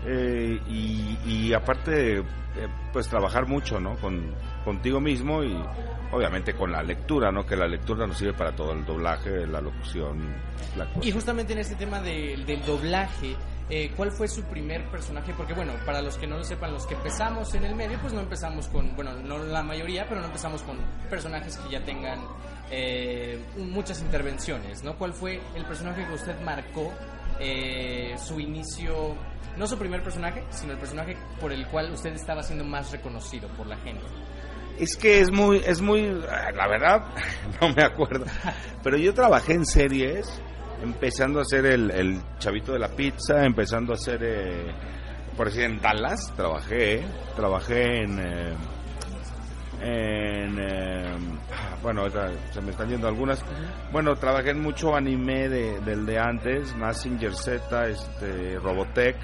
eh, 0.06 0.61
y, 0.69 1.19
y, 1.26 1.52
aparte, 1.52 2.23
pues 2.93 3.08
trabajar 3.08 3.47
mucho, 3.47 3.79
¿no? 3.79 3.97
Con, 3.97 4.35
contigo 4.64 5.00
mismo 5.00 5.43
y 5.44 5.56
obviamente 6.12 6.55
con 6.55 6.73
la 6.73 6.82
lectura, 6.82 7.31
¿no? 7.31 7.44
Que 7.47 7.56
la 7.56 7.67
lectura 7.67 8.06
nos 8.06 8.19
sirve 8.19 8.32
para 8.35 8.55
todo, 8.55 8.73
el 8.73 8.85
doblaje, 8.85 9.47
la 9.47 9.61
locución, 9.61 10.35
la 10.76 10.88
Y 11.02 11.12
justamente 11.12 11.52
en 11.52 11.61
este 11.61 11.76
tema 11.76 12.00
de, 12.00 12.43
del 12.47 12.64
doblaje, 12.64 13.37
eh, 13.69 13.93
¿cuál 13.97 14.11
fue 14.11 14.26
su 14.26 14.43
primer 14.44 14.85
personaje? 14.91 15.32
Porque 15.37 15.55
bueno, 15.55 15.73
para 15.87 16.03
los 16.03 16.17
que 16.17 16.26
no 16.26 16.38
lo 16.38 16.44
sepan, 16.44 16.73
los 16.73 16.87
que 16.87 16.94
empezamos 16.94 17.55
en 17.55 17.64
el 17.64 17.75
medio, 17.75 17.99
pues 18.00 18.12
no 18.12 18.20
empezamos 18.20 18.69
con, 18.69 18.94
bueno, 18.96 19.12
no 19.20 19.38
la 19.38 19.62
mayoría, 19.62 20.06
pero 20.08 20.20
no 20.20 20.26
empezamos 20.26 20.62
con 20.62 20.76
personajes 21.08 21.56
que 21.56 21.70
ya 21.70 21.85
tengan 21.85 22.19
eh, 22.70 23.41
muchas 23.56 24.00
intervenciones, 24.00 24.82
¿no? 24.82 24.96
¿Cuál 24.96 25.12
fue 25.12 25.41
el 25.55 25.64
personaje 25.64 26.05
que 26.06 26.14
usted 26.14 26.41
marcó 26.41 26.93
eh, 27.38 28.17
su 28.19 28.41
inicio, 28.41 29.14
no 29.56 29.66
su 29.66 29.78
primer 29.78 30.02
personaje, 30.02 30.44
sino 30.50 30.72
el 30.72 30.78
personaje 30.78 31.16
por 31.40 31.52
el 31.52 31.66
cual 31.66 31.92
usted 31.92 32.12
estaba 32.12 32.42
siendo 32.42 32.64
más 32.64 32.90
reconocido 32.92 33.48
por 33.56 33.66
la 33.66 33.76
gente? 33.78 34.04
Es 34.78 34.96
que 34.96 35.20
es 35.20 35.31
muy, 35.31 35.58
es 35.58 35.82
muy, 35.82 36.02
la 36.06 36.69
verdad, 36.69 37.04
no 37.60 37.69
me 37.75 37.84
acuerdo. 37.84 38.25
Pero 38.82 38.96
yo 38.96 39.12
trabajé 39.12 39.54
en 39.54 39.66
series, 39.66 40.42
empezando 40.82 41.40
a 41.40 41.42
hacer 41.42 41.66
el, 41.66 41.90
el 41.90 42.22
chavito 42.38 42.72
de 42.72 42.78
la 42.78 42.88
pizza, 42.88 43.44
empezando 43.44 43.92
a 43.92 43.96
hacer, 43.96 44.22
eh, 44.22 44.72
por 45.37 45.48
decir, 45.48 45.64
en 45.64 45.81
Dallas, 45.81 46.32
trabajé, 46.34 47.04
trabajé 47.36 48.04
en, 48.04 48.19
eh, 48.20 48.54
en, 49.82 50.58
eh, 50.58 51.30
bueno, 51.82 52.05
se 52.52 52.61
me 52.61 52.70
están 52.70 52.88
yendo 52.88 53.08
algunas. 53.08 53.44
Bueno, 53.93 54.14
trabajé 54.17 54.50
en 54.50 54.61
mucho 54.61 54.94
anime 54.94 55.49
de, 55.49 55.81
del 55.81 56.06
de 56.06 56.19
antes, 56.19 56.75
Massinger 56.76 57.35
Z, 57.35 57.88
este, 57.88 58.58
Robotech 58.58 59.17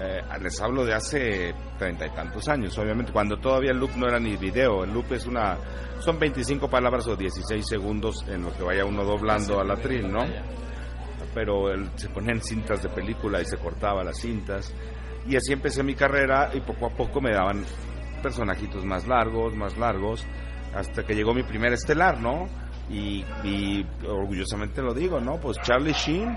eh, 0.00 0.20
les 0.40 0.60
hablo 0.60 0.84
de 0.84 0.94
hace 0.94 1.54
treinta 1.78 2.06
y 2.06 2.10
tantos 2.10 2.48
años, 2.48 2.76
obviamente, 2.78 3.12
cuando 3.12 3.38
todavía 3.38 3.70
el 3.70 3.78
loop 3.78 3.94
no 3.96 4.08
era 4.08 4.18
ni 4.18 4.36
video, 4.36 4.84
el 4.84 4.92
loop 4.92 5.12
es 5.12 5.26
una, 5.26 5.56
son 6.00 6.18
25 6.18 6.68
palabras 6.68 7.06
o 7.06 7.14
16 7.14 7.64
segundos 7.64 8.24
en 8.26 8.42
lo 8.42 8.52
que 8.52 8.62
vaya 8.62 8.84
uno 8.84 9.04
doblando 9.04 9.60
al 9.60 9.70
atril, 9.70 10.10
¿no? 10.10 10.24
Pero 11.34 11.70
el, 11.70 11.90
se 11.96 12.08
ponían 12.08 12.40
cintas 12.40 12.82
de 12.82 12.88
película 12.88 13.40
y 13.40 13.44
se 13.44 13.58
cortaba 13.58 14.02
las 14.02 14.18
cintas, 14.18 14.74
y 15.26 15.36
así 15.36 15.52
empecé 15.52 15.84
mi 15.84 15.94
carrera 15.94 16.50
y 16.52 16.60
poco 16.60 16.86
a 16.86 16.90
poco 16.90 17.20
me 17.20 17.32
daban 17.32 17.64
personajitos 18.22 18.84
más 18.84 19.06
largos, 19.06 19.54
más 19.54 19.76
largos, 19.76 20.26
hasta 20.74 21.04
que 21.04 21.14
llegó 21.14 21.34
mi 21.34 21.42
primer 21.42 21.72
estelar, 21.72 22.20
¿no? 22.20 22.46
Y, 22.90 23.24
y 23.44 23.86
orgullosamente 24.06 24.82
lo 24.82 24.92
digo, 24.92 25.20
¿no? 25.20 25.38
Pues 25.40 25.58
Charlie 25.62 25.92
Sheen 25.92 26.36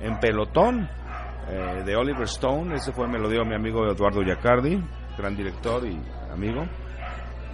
en 0.00 0.18
pelotón 0.18 0.88
eh, 1.48 1.82
de 1.84 1.96
Oliver 1.96 2.24
Stone. 2.24 2.74
Ese 2.74 2.92
fue, 2.92 3.08
me 3.08 3.18
lo 3.18 3.28
dio 3.28 3.44
mi 3.44 3.54
amigo 3.54 3.86
Eduardo 3.86 4.22
Yacardi, 4.22 4.82
gran 5.16 5.36
director 5.36 5.86
y 5.86 6.00
amigo. 6.30 6.64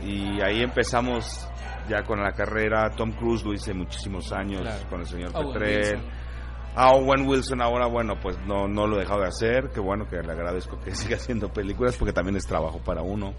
Y 0.03 0.41
ahí 0.41 0.63
empezamos 0.63 1.49
ya 1.89 2.03
con 2.03 2.21
la 2.23 2.33
carrera. 2.33 2.91
Tom 2.91 3.13
Cruise 3.13 3.45
lo 3.45 3.53
hice 3.53 3.75
muchísimos 3.75 4.33
años 4.33 4.63
con 4.89 5.01
el 5.01 5.07
señor 5.07 5.31
Owen 5.35 5.53
Petrel. 5.53 6.01
A 6.77 6.93
Owen 6.93 7.27
Wilson 7.27 7.61
ahora, 7.61 7.87
bueno, 7.87 8.15
pues 8.21 8.39
no, 8.47 8.69
no 8.69 8.87
lo 8.87 8.97
he 8.97 9.01
dejado 9.01 9.23
de 9.23 9.29
hacer. 9.29 9.71
Qué 9.75 9.81
bueno 9.81 10.07
que 10.07 10.17
le 10.17 10.33
agradezco 10.33 10.79
que 10.79 10.95
siga 10.95 11.17
haciendo 11.17 11.53
películas 11.53 11.97
porque 11.97 12.13
también 12.13 12.37
es 12.37 12.47
trabajo 12.47 12.79
para 12.79 13.03
uno. 13.03 13.35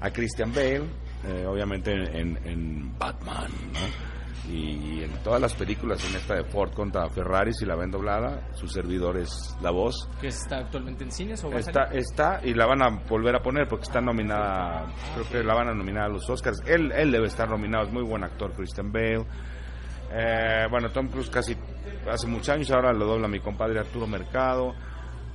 A 0.00 0.10
Christian 0.10 0.52
Bale, 0.52 0.88
eh, 1.24 1.46
obviamente 1.46 1.92
en, 1.92 2.38
en 2.44 2.98
Batman, 2.98 3.50
¿no? 3.72 4.10
y 4.48 5.02
en 5.04 5.12
todas 5.22 5.40
las 5.40 5.54
películas 5.54 6.04
en 6.08 6.16
esta 6.16 6.34
de 6.34 6.44
Ford 6.44 6.72
contra 6.72 7.08
Ferrari 7.10 7.52
si 7.52 7.66
la 7.66 7.76
ven 7.76 7.90
doblada 7.90 8.48
su 8.54 8.66
servidor 8.66 9.18
es 9.18 9.56
la 9.60 9.70
voz. 9.70 10.08
Que 10.20 10.28
está 10.28 10.58
actualmente 10.58 11.04
en 11.04 11.12
cines 11.12 11.44
o 11.44 11.50
va 11.50 11.58
está 11.58 11.84
a 11.84 11.94
está 11.94 12.40
y 12.42 12.54
la 12.54 12.66
van 12.66 12.82
a 12.82 12.88
volver 13.08 13.36
a 13.36 13.40
poner 13.40 13.68
porque 13.68 13.84
está 13.84 14.00
nominada 14.00 14.86
creo 15.14 15.28
que 15.28 15.44
la 15.44 15.54
van 15.54 15.68
a 15.68 15.74
nominar 15.74 16.04
a 16.04 16.08
los 16.08 16.28
Oscars. 16.28 16.60
Él 16.66 16.92
él 16.92 17.12
debe 17.12 17.26
estar 17.26 17.48
nominado 17.48 17.84
es 17.86 17.92
muy 17.92 18.02
buen 18.02 18.24
actor 18.24 18.52
Christian 18.52 18.90
Bale. 18.90 19.26
Eh, 20.12 20.66
bueno 20.70 20.90
Tom 20.90 21.08
Cruise 21.08 21.30
casi 21.30 21.56
hace 22.10 22.26
muchos 22.26 22.48
años 22.48 22.70
ahora 22.70 22.92
lo 22.92 23.06
dobla 23.06 23.28
mi 23.28 23.40
compadre 23.40 23.78
Arturo 23.78 24.06
Mercado. 24.06 24.74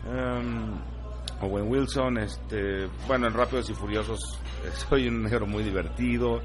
Um, 0.08 0.95
Owen 1.42 1.70
Wilson 1.70 2.18
este 2.20 2.88
bueno 3.08 3.28
en 3.28 3.34
Rápidos 3.34 3.70
y 3.70 3.74
Furiosos 3.74 4.20
soy 4.90 5.08
un 5.08 5.24
negro 5.24 5.46
muy 5.46 5.64
divertido 5.64 6.42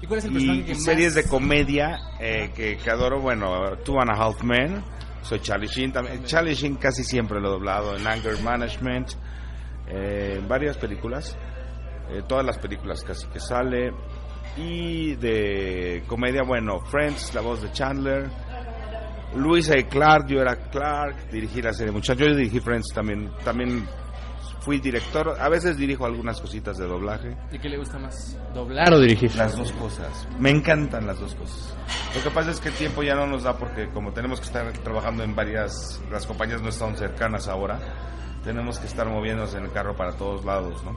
¿Y 0.00 0.06
cuál 0.06 0.18
es 0.18 0.24
el 0.26 0.32
personaje 0.32 0.64
que 0.64 0.74
series 0.74 1.14
de 1.14 1.24
comedia 1.24 1.98
eh, 2.20 2.50
que, 2.54 2.76
que, 2.76 2.90
adoro, 2.90 3.20
bueno, 3.20 3.76
Two 3.84 3.98
and 3.98 4.10
a 4.10 4.14
Half 4.14 4.42
Men, 4.42 4.82
soy 5.22 5.40
Charlie 5.40 5.68
Sheen 5.68 5.92
también. 5.92 6.24
Charlie 6.24 6.54
Sheen 6.54 6.76
casi 6.76 7.02
siempre 7.02 7.40
lo 7.40 7.48
he 7.48 7.52
doblado 7.52 7.96
en 7.96 8.06
Anger 8.06 8.40
Management, 8.42 9.12
eh, 9.88 10.40
varias 10.46 10.76
películas, 10.76 11.36
eh, 12.10 12.22
todas 12.28 12.44
las 12.44 12.58
películas 12.58 13.02
casi 13.02 13.26
que 13.28 13.40
sale. 13.40 13.92
Y 14.58 15.16
de 15.16 16.02
comedia, 16.06 16.42
bueno, 16.42 16.80
Friends, 16.80 17.34
la 17.34 17.42
voz 17.42 17.62
de 17.62 17.70
Chandler. 17.72 18.30
Luis 19.34 19.70
A. 19.70 19.82
Clark, 19.86 20.28
yo 20.28 20.40
era 20.40 20.56
Clark, 20.70 21.28
dirigí 21.30 21.60
la 21.60 21.72
serie 21.72 21.92
Muchachos, 21.92 22.28
yo 22.28 22.34
dirigí 22.34 22.60
Friends 22.60 22.88
también, 22.94 23.30
también 23.44 23.86
fui 24.66 24.80
director, 24.80 25.36
a 25.40 25.48
veces 25.48 25.76
dirijo 25.76 26.06
algunas 26.06 26.40
cositas 26.40 26.76
de 26.76 26.88
doblaje. 26.88 27.36
¿Y 27.52 27.58
qué 27.60 27.68
le 27.68 27.78
gusta 27.78 28.00
más? 28.00 28.36
¿Doblar 28.52 28.94
o 28.94 28.98
dirigir? 28.98 29.32
Las 29.36 29.56
dos 29.56 29.70
cosas. 29.70 30.26
Me 30.40 30.50
encantan 30.50 31.06
las 31.06 31.20
dos 31.20 31.36
cosas. 31.36 31.72
Lo 32.16 32.20
que 32.20 32.30
pasa 32.30 32.50
es 32.50 32.58
que 32.58 32.70
el 32.70 32.74
tiempo 32.74 33.04
ya 33.04 33.14
no 33.14 33.28
nos 33.28 33.44
da 33.44 33.56
porque 33.56 33.88
como 33.90 34.12
tenemos 34.12 34.40
que 34.40 34.46
estar 34.46 34.68
trabajando 34.78 35.22
en 35.22 35.36
varias, 35.36 36.02
las 36.10 36.26
compañías 36.26 36.62
no 36.62 36.70
están 36.70 36.96
cercanas 36.96 37.46
ahora, 37.46 37.78
tenemos 38.42 38.80
que 38.80 38.88
estar 38.88 39.08
moviéndonos 39.08 39.54
en 39.54 39.66
el 39.66 39.70
carro 39.70 39.94
para 39.94 40.14
todos 40.16 40.44
lados, 40.44 40.82
¿no? 40.82 40.96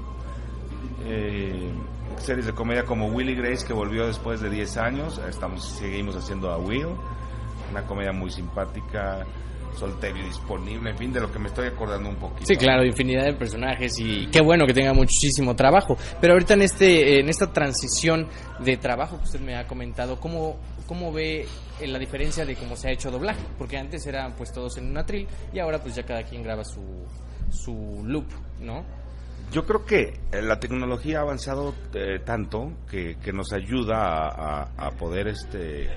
Eh, 1.05 1.71
series 2.17 2.47
de 2.47 2.53
comedia 2.53 2.85
como 2.85 3.05
Willy 3.09 3.35
Grace 3.35 3.67
que 3.67 3.73
volvió 3.73 4.07
después 4.07 4.41
de 4.41 4.49
10 4.49 4.77
años, 4.77 5.21
estamos 5.29 5.63
seguimos 5.63 6.15
haciendo 6.15 6.49
a 6.49 6.57
Will, 6.57 6.88
una 7.69 7.83
comedia 7.83 8.13
muy 8.13 8.31
simpática 8.31 9.27
soltero 9.75 10.17
y 10.17 10.23
disponible, 10.23 10.91
en 10.91 10.97
fin, 10.97 11.13
de 11.13 11.19
lo 11.19 11.31
que 11.31 11.39
me 11.39 11.47
estoy 11.47 11.67
acordando 11.67 12.09
un 12.09 12.15
poquito. 12.15 12.45
Sí, 12.45 12.55
claro, 12.55 12.85
infinidad 12.85 13.25
de 13.25 13.33
personajes 13.33 13.99
y 13.99 14.27
qué 14.27 14.41
bueno 14.41 14.65
que 14.65 14.73
tenga 14.73 14.93
muchísimo 14.93 15.55
trabajo. 15.55 15.97
Pero 16.19 16.33
ahorita 16.33 16.53
en 16.55 16.61
este 16.63 17.19
en 17.19 17.29
esta 17.29 17.51
transición 17.51 18.27
de 18.59 18.77
trabajo 18.77 19.17
que 19.17 19.23
usted 19.23 19.39
me 19.39 19.55
ha 19.55 19.67
comentado, 19.67 20.19
¿cómo, 20.19 20.59
cómo 20.88 21.11
ve 21.11 21.45
eh, 21.79 21.88
la 21.88 21.99
diferencia 21.99 22.45
de 22.45 22.55
cómo 22.55 22.75
se 22.75 22.89
ha 22.89 22.91
hecho 22.91 23.11
doblaje? 23.11 23.41
Porque 23.57 23.77
antes 23.77 24.05
eran 24.05 24.33
pues 24.33 24.51
todos 24.51 24.77
en 24.77 24.89
un 24.89 24.97
atril 24.97 25.27
y 25.53 25.59
ahora 25.59 25.79
pues 25.79 25.95
ya 25.95 26.03
cada 26.03 26.23
quien 26.23 26.43
graba 26.43 26.63
su, 26.63 26.81
su 27.51 28.03
loop, 28.05 28.25
¿no? 28.59 28.83
Yo 29.51 29.65
creo 29.65 29.83
que 29.83 30.19
eh, 30.31 30.41
la 30.43 30.59
tecnología 30.59 31.19
ha 31.19 31.21
avanzado 31.21 31.73
eh, 31.95 32.19
tanto 32.23 32.71
que, 32.89 33.17
que, 33.17 33.33
nos 33.33 33.51
ayuda 33.51 33.97
a, 33.97 34.61
a, 34.61 34.88
a, 34.88 34.91
poder 34.91 35.27
este 35.27 35.89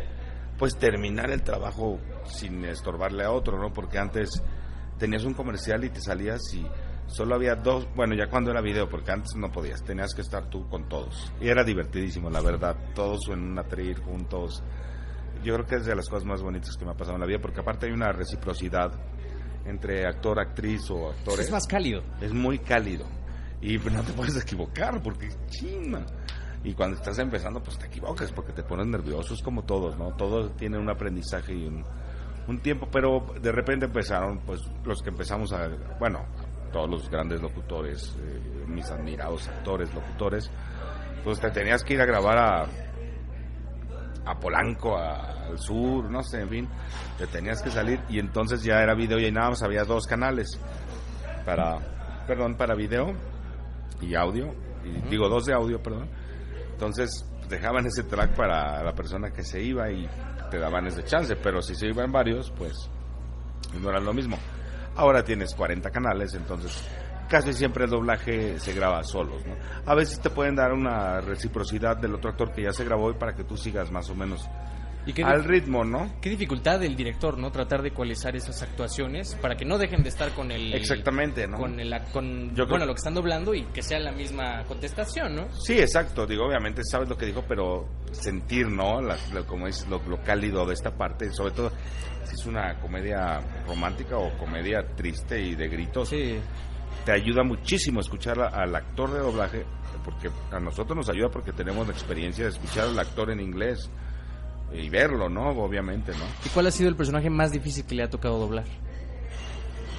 pues 0.63 0.77
terminar 0.77 1.29
el 1.33 1.43
trabajo 1.43 1.99
sin 2.25 2.65
estorbarle 2.65 3.25
a 3.25 3.33
otro, 3.33 3.59
¿no? 3.59 3.73
Porque 3.73 3.99
antes 3.99 4.31
tenías 4.97 5.25
un 5.25 5.35
comercial 5.35 5.83
y 5.83 5.91
te 5.91 6.01
salías 6.01 6.41
y 6.55 6.65
solo 7.09 7.35
había 7.35 7.57
dos, 7.57 7.89
bueno, 7.97 8.15
ya 8.15 8.29
cuando 8.29 8.53
era 8.53 8.61
video, 8.61 8.89
porque 8.89 9.11
antes 9.11 9.35
no 9.35 9.51
podías, 9.51 9.83
tenías 9.83 10.15
que 10.15 10.21
estar 10.21 10.49
tú 10.49 10.69
con 10.69 10.89
todos. 10.89 11.33
Y 11.41 11.49
era 11.49 11.65
divertidísimo, 11.65 12.31
la 12.31 12.41
verdad, 12.41 12.77
todos 12.95 13.27
en 13.27 13.41
un 13.41 13.59
atril 13.59 13.99
juntos. 14.05 14.63
Yo 15.43 15.55
creo 15.55 15.67
que 15.67 15.75
es 15.75 15.85
de 15.85 15.97
las 15.97 16.09
cosas 16.09 16.27
más 16.27 16.41
bonitas 16.41 16.77
que 16.77 16.85
me 16.85 16.93
ha 16.93 16.97
pasado 16.97 17.17
en 17.17 17.23
la 17.23 17.27
vida, 17.27 17.41
porque 17.41 17.59
aparte 17.59 17.87
hay 17.87 17.93
una 17.93 18.13
reciprocidad 18.13 18.93
entre 19.65 20.07
actor, 20.07 20.39
actriz 20.39 20.89
o 20.93 21.11
actores. 21.11 21.47
Es 21.47 21.51
más 21.51 21.67
cálido. 21.67 22.05
Es 22.21 22.33
muy 22.33 22.61
cálido. 22.61 23.05
Y 23.61 23.79
no 23.79 24.05
te 24.05 24.13
puedes 24.13 24.41
equivocar, 24.41 25.03
porque 25.03 25.29
chima. 25.49 26.07
Y 26.65 26.75
cuando 26.75 26.97
estás 26.97 27.19
empezando, 27.19 27.61
pues 27.61 27.79
te 27.79 27.87
equivocas, 27.87 28.31
porque 28.33 28.53
te 28.53 28.63
pones 28.63 28.87
nervioso, 28.87 29.35
es 29.35 29.43
como 29.43 29.63
todos, 29.65 29.97
¿no? 29.99 30.15
Todos 30.15 30.57
tienen 30.57 30.81
un 30.81 30.91
aprendizaje 30.91 31.55
y 31.55 31.67
un, 31.67 31.85
un 32.47 32.61
tiempo, 32.61 32.89
pero 32.91 33.25
de 33.41 33.51
repente 33.51 33.87
empezaron, 33.87 34.39
pues 34.41 34.61
los 34.85 35.03
que 35.03 35.11
empezamos 35.11 35.53
a, 35.53 35.69
bueno, 35.99 36.25
todos 36.73 36.89
los 36.89 37.11
grandes 37.11 37.41
locutores, 37.43 38.17
eh, 38.21 38.65
mis 38.67 38.89
admirados 38.91 39.49
actores, 39.49 39.93
locutores, 39.93 40.51
pues 41.25 41.41
te 41.41 41.51
tenías 41.51 41.83
que 41.83 41.95
ir 41.95 42.01
a 42.01 42.07
grabar 42.07 42.39
a, 42.39 42.67
a 44.25 44.39
Polanco, 44.39 44.97
a, 44.97 45.47
al 45.47 45.59
sur, 45.59 46.11
no 46.11 46.23
sé, 46.23 46.43
en 46.43 46.49
fin, 46.49 46.69
te 47.19 47.27
tenías 47.27 47.61
que 47.61 47.71
salir 47.71 48.01
y 48.09 48.19
entonces 48.19 48.63
ya 48.63 48.83
era 48.83 48.95
video 48.95 49.19
y 49.19 49.31
nada 49.31 49.51
más 49.51 49.63
había 49.63 49.85
dos 49.85 50.07
canales 50.07 50.59
para, 51.45 51.79
perdón, 52.27 52.57
para 52.57 52.75
video 52.75 53.13
y 54.01 54.15
audio, 54.15 54.47
y 54.85 54.89
uh 54.89 54.95
-huh. 54.95 55.09
digo 55.11 55.29
dos 55.29 55.45
de 55.45 55.55
audio, 55.55 55.83
perdón. 55.83 56.09
Entonces 56.83 57.25
dejaban 57.49 57.87
ese 57.87 58.03
track 58.03 58.35
para 58.35 58.83
la 58.83 58.93
persona 58.93 59.31
que 59.31 59.45
se 59.45 59.63
iba 59.63 59.89
y 59.89 60.05
te 60.51 60.59
daban 60.59 60.85
ese 60.89 61.05
chance, 61.05 61.37
pero 61.37 61.63
si 61.63 61.77
se 61.77 61.87
iban 61.87 62.11
varios, 62.11 62.51
pues 62.51 62.73
no 63.81 63.89
era 63.89 64.01
lo 64.01 64.13
mismo. 64.13 64.37
Ahora 64.97 65.23
tienes 65.23 65.55
40 65.55 65.89
canales, 65.91 66.35
entonces 66.35 66.83
casi 67.29 67.53
siempre 67.53 67.85
el 67.85 67.91
doblaje 67.91 68.59
se 68.59 68.73
graba 68.73 69.05
solos. 69.05 69.47
¿no? 69.47 69.55
A 69.87 69.95
veces 69.95 70.19
te 70.19 70.29
pueden 70.29 70.57
dar 70.57 70.73
una 70.73 71.21
reciprocidad 71.21 71.99
del 71.99 72.17
otro 72.17 72.31
actor 72.31 72.51
que 72.51 72.65
ya 72.65 72.73
se 72.73 72.85
grabó 72.85 73.13
y 73.13 73.15
para 73.15 73.37
que 73.37 73.45
tú 73.45 73.57
sigas 73.57 73.93
más 73.93 74.11
o 74.11 74.17
menos 74.17 74.45
¿Y 75.05 75.13
qué 75.13 75.25
al 75.25 75.45
ritmo, 75.45 75.85
¿no? 75.85 76.15
Qué 76.21 76.31
dificultad 76.31 76.79
del 76.79 76.95
director, 76.95 77.37
¿no? 77.39 77.51
Tratar 77.51 77.83
de 77.83 77.89
ecualizar 77.89 78.37
esas 78.37 78.63
actuaciones 78.63 79.35
para 79.41 79.57
que 79.57 79.65
no 79.65 79.77
dejen 79.79 80.03
de 80.03 80.09
estar 80.11 80.31
con 80.33 80.53
el... 80.53 80.73
Exactamente, 80.75 81.49
¿no? 81.49 81.59
Con, 81.59 81.81
el, 81.81 81.93
con 82.13 82.55
Yo 82.55 82.65
bueno, 82.67 82.77
creo- 82.77 82.87
lo 82.87 82.95
que 82.95 82.99
están 82.99 83.15
doblando 83.15 83.53
y 83.55 83.65
que 83.65 83.83
sea 83.83 83.99
la 83.99 84.13
misma 84.13 84.63
contestación, 84.65 85.35
¿no? 85.35 85.49
Sí, 85.53 85.79
exacto. 85.81 86.27
Digo, 86.27 86.47
obviamente 86.47 86.83
sabes 86.85 87.09
lo 87.09 87.17
que 87.19 87.27
dijo, 87.27 87.45
pero 87.49 87.89
sentir, 88.13 88.69
¿no? 88.69 89.01
La- 89.01 89.17
como 89.47 89.67
es 89.67 89.87
lo, 89.89 90.01
lo 90.09 90.23
cálido 90.23 90.65
de 90.67 90.75
esta 90.75 90.93
parte, 90.97 91.33
sobre 91.33 91.53
todo 91.53 91.73
si 92.25 92.35
es 92.37 92.47
una 92.47 92.79
comedia 92.81 93.41
romántica 93.67 94.17
o 94.19 94.37
comedia 94.39 94.87
triste 94.95 95.41
y 95.41 95.55
de 95.57 95.69
gritos, 95.69 96.11
Sí. 96.11 96.39
te 97.05 97.11
ayuda 97.13 97.43
muchísimo 97.43 98.01
escuchar 98.01 98.39
a- 98.41 98.49
al 98.49 98.75
actor 98.77 99.11
de 99.13 99.19
doblaje, 99.19 99.65
porque 100.05 100.31
a 100.53 100.61
nosotros 100.61 100.97
nos 100.97 101.09
ayuda 101.09 101.29
porque 101.29 101.53
tenemos 101.53 101.87
la 101.89 101.93
experiencia 101.93 102.45
de 102.45 102.51
escuchar 102.51 102.85
al 102.89 102.99
actor 103.01 103.31
en 103.31 103.41
inglés 103.41 103.91
y 104.75 104.89
verlo, 104.89 105.29
¿no? 105.29 105.49
Obviamente, 105.51 106.13
¿no? 106.13 106.25
¿Y 106.45 106.49
cuál 106.51 106.67
ha 106.67 106.71
sido 106.71 106.89
el 106.89 106.97
personaje 106.97 107.29
más 107.31 107.53
difícil 107.53 107.85
que 107.85 107.95
le 107.95 108.03
ha 108.05 108.11
tocado 108.11 108.39
doblar? 108.39 108.65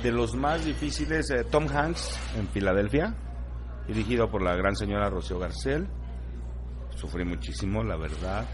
De 0.02 0.12
los 0.12 0.36
más 0.36 0.66
difíciles, 0.66 1.30
eh, 1.32 1.44
Tom 1.50 1.68
Hanks 1.68 2.20
en 2.38 2.48
Filadelfia, 2.50 3.16
dirigido 3.88 4.30
por 4.30 4.42
la 4.42 4.56
gran 4.56 4.76
señora 4.76 5.10
Rocío 5.10 5.40
Garcel. 5.40 5.88
Sufrí 6.96 7.24
muchísimo, 7.26 7.84
la 7.84 7.96
verdad. 7.96 8.46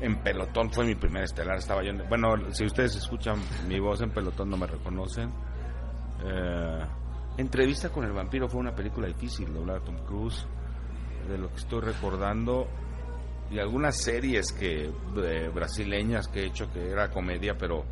En 0.00 0.16
Pelotón 0.22 0.70
fue 0.72 0.84
mi 0.84 0.94
primer 0.94 1.24
estelar, 1.24 1.56
estaba 1.58 1.82
yo. 1.84 1.90
en- 1.90 2.08
bueno, 2.08 2.34
si 2.52 2.64
ustedes 2.64 2.96
escuchan 2.96 3.36
mi 3.68 3.78
voz 3.80 4.00
en 4.00 4.10
Pelotón 4.10 4.50
no 4.50 4.56
me 4.56 4.66
reconocen. 4.66 5.30
Eh, 6.24 6.80
Entrevista 7.36 7.88
con 7.88 8.04
el 8.04 8.12
vampiro 8.12 8.48
fue 8.48 8.60
una 8.60 8.72
película 8.74 9.08
difícil, 9.08 9.52
doblar 9.52 9.78
a 9.78 9.80
Tom 9.84 9.96
Cruise. 10.06 10.46
De 11.28 11.36
lo 11.38 11.48
que 11.48 11.56
estoy 11.56 11.80
recordando. 11.80 12.68
Y 13.50 13.58
algunas 13.58 13.96
series 13.96 14.52
que 14.52 14.90
eh, 15.16 15.50
brasileñas 15.54 16.28
que 16.28 16.40
he 16.40 16.46
hecho 16.46 16.70
que 16.72 16.90
era 16.90 17.10
comedia, 17.10 17.56
pero 17.56 17.84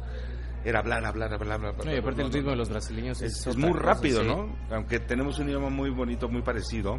era 0.65 0.81
hablar, 0.81 1.05
hablar, 1.05 1.33
hablar, 1.35 1.53
hablar. 1.65 1.85
No, 1.85 1.95
y 1.95 1.99
aparte 1.99 2.23
no, 2.23 2.27
el 2.29 2.33
ritmo 2.33 2.51
de 2.51 2.57
los 2.57 2.71
brasileños 2.71 3.21
es, 3.23 3.47
es, 3.47 3.57
muy 3.57 3.73
cosa, 3.73 3.83
rápido, 3.85 4.23
sí. 4.23 4.27
¿no? 4.29 4.57
Aunque 4.71 5.01
tenemos 5.01 5.39
un 5.39 5.49
idioma 5.49 5.71
muy 5.71 5.91
bonito, 5.91 6.29
muy 6.29 6.43
parecido, 6.43 6.99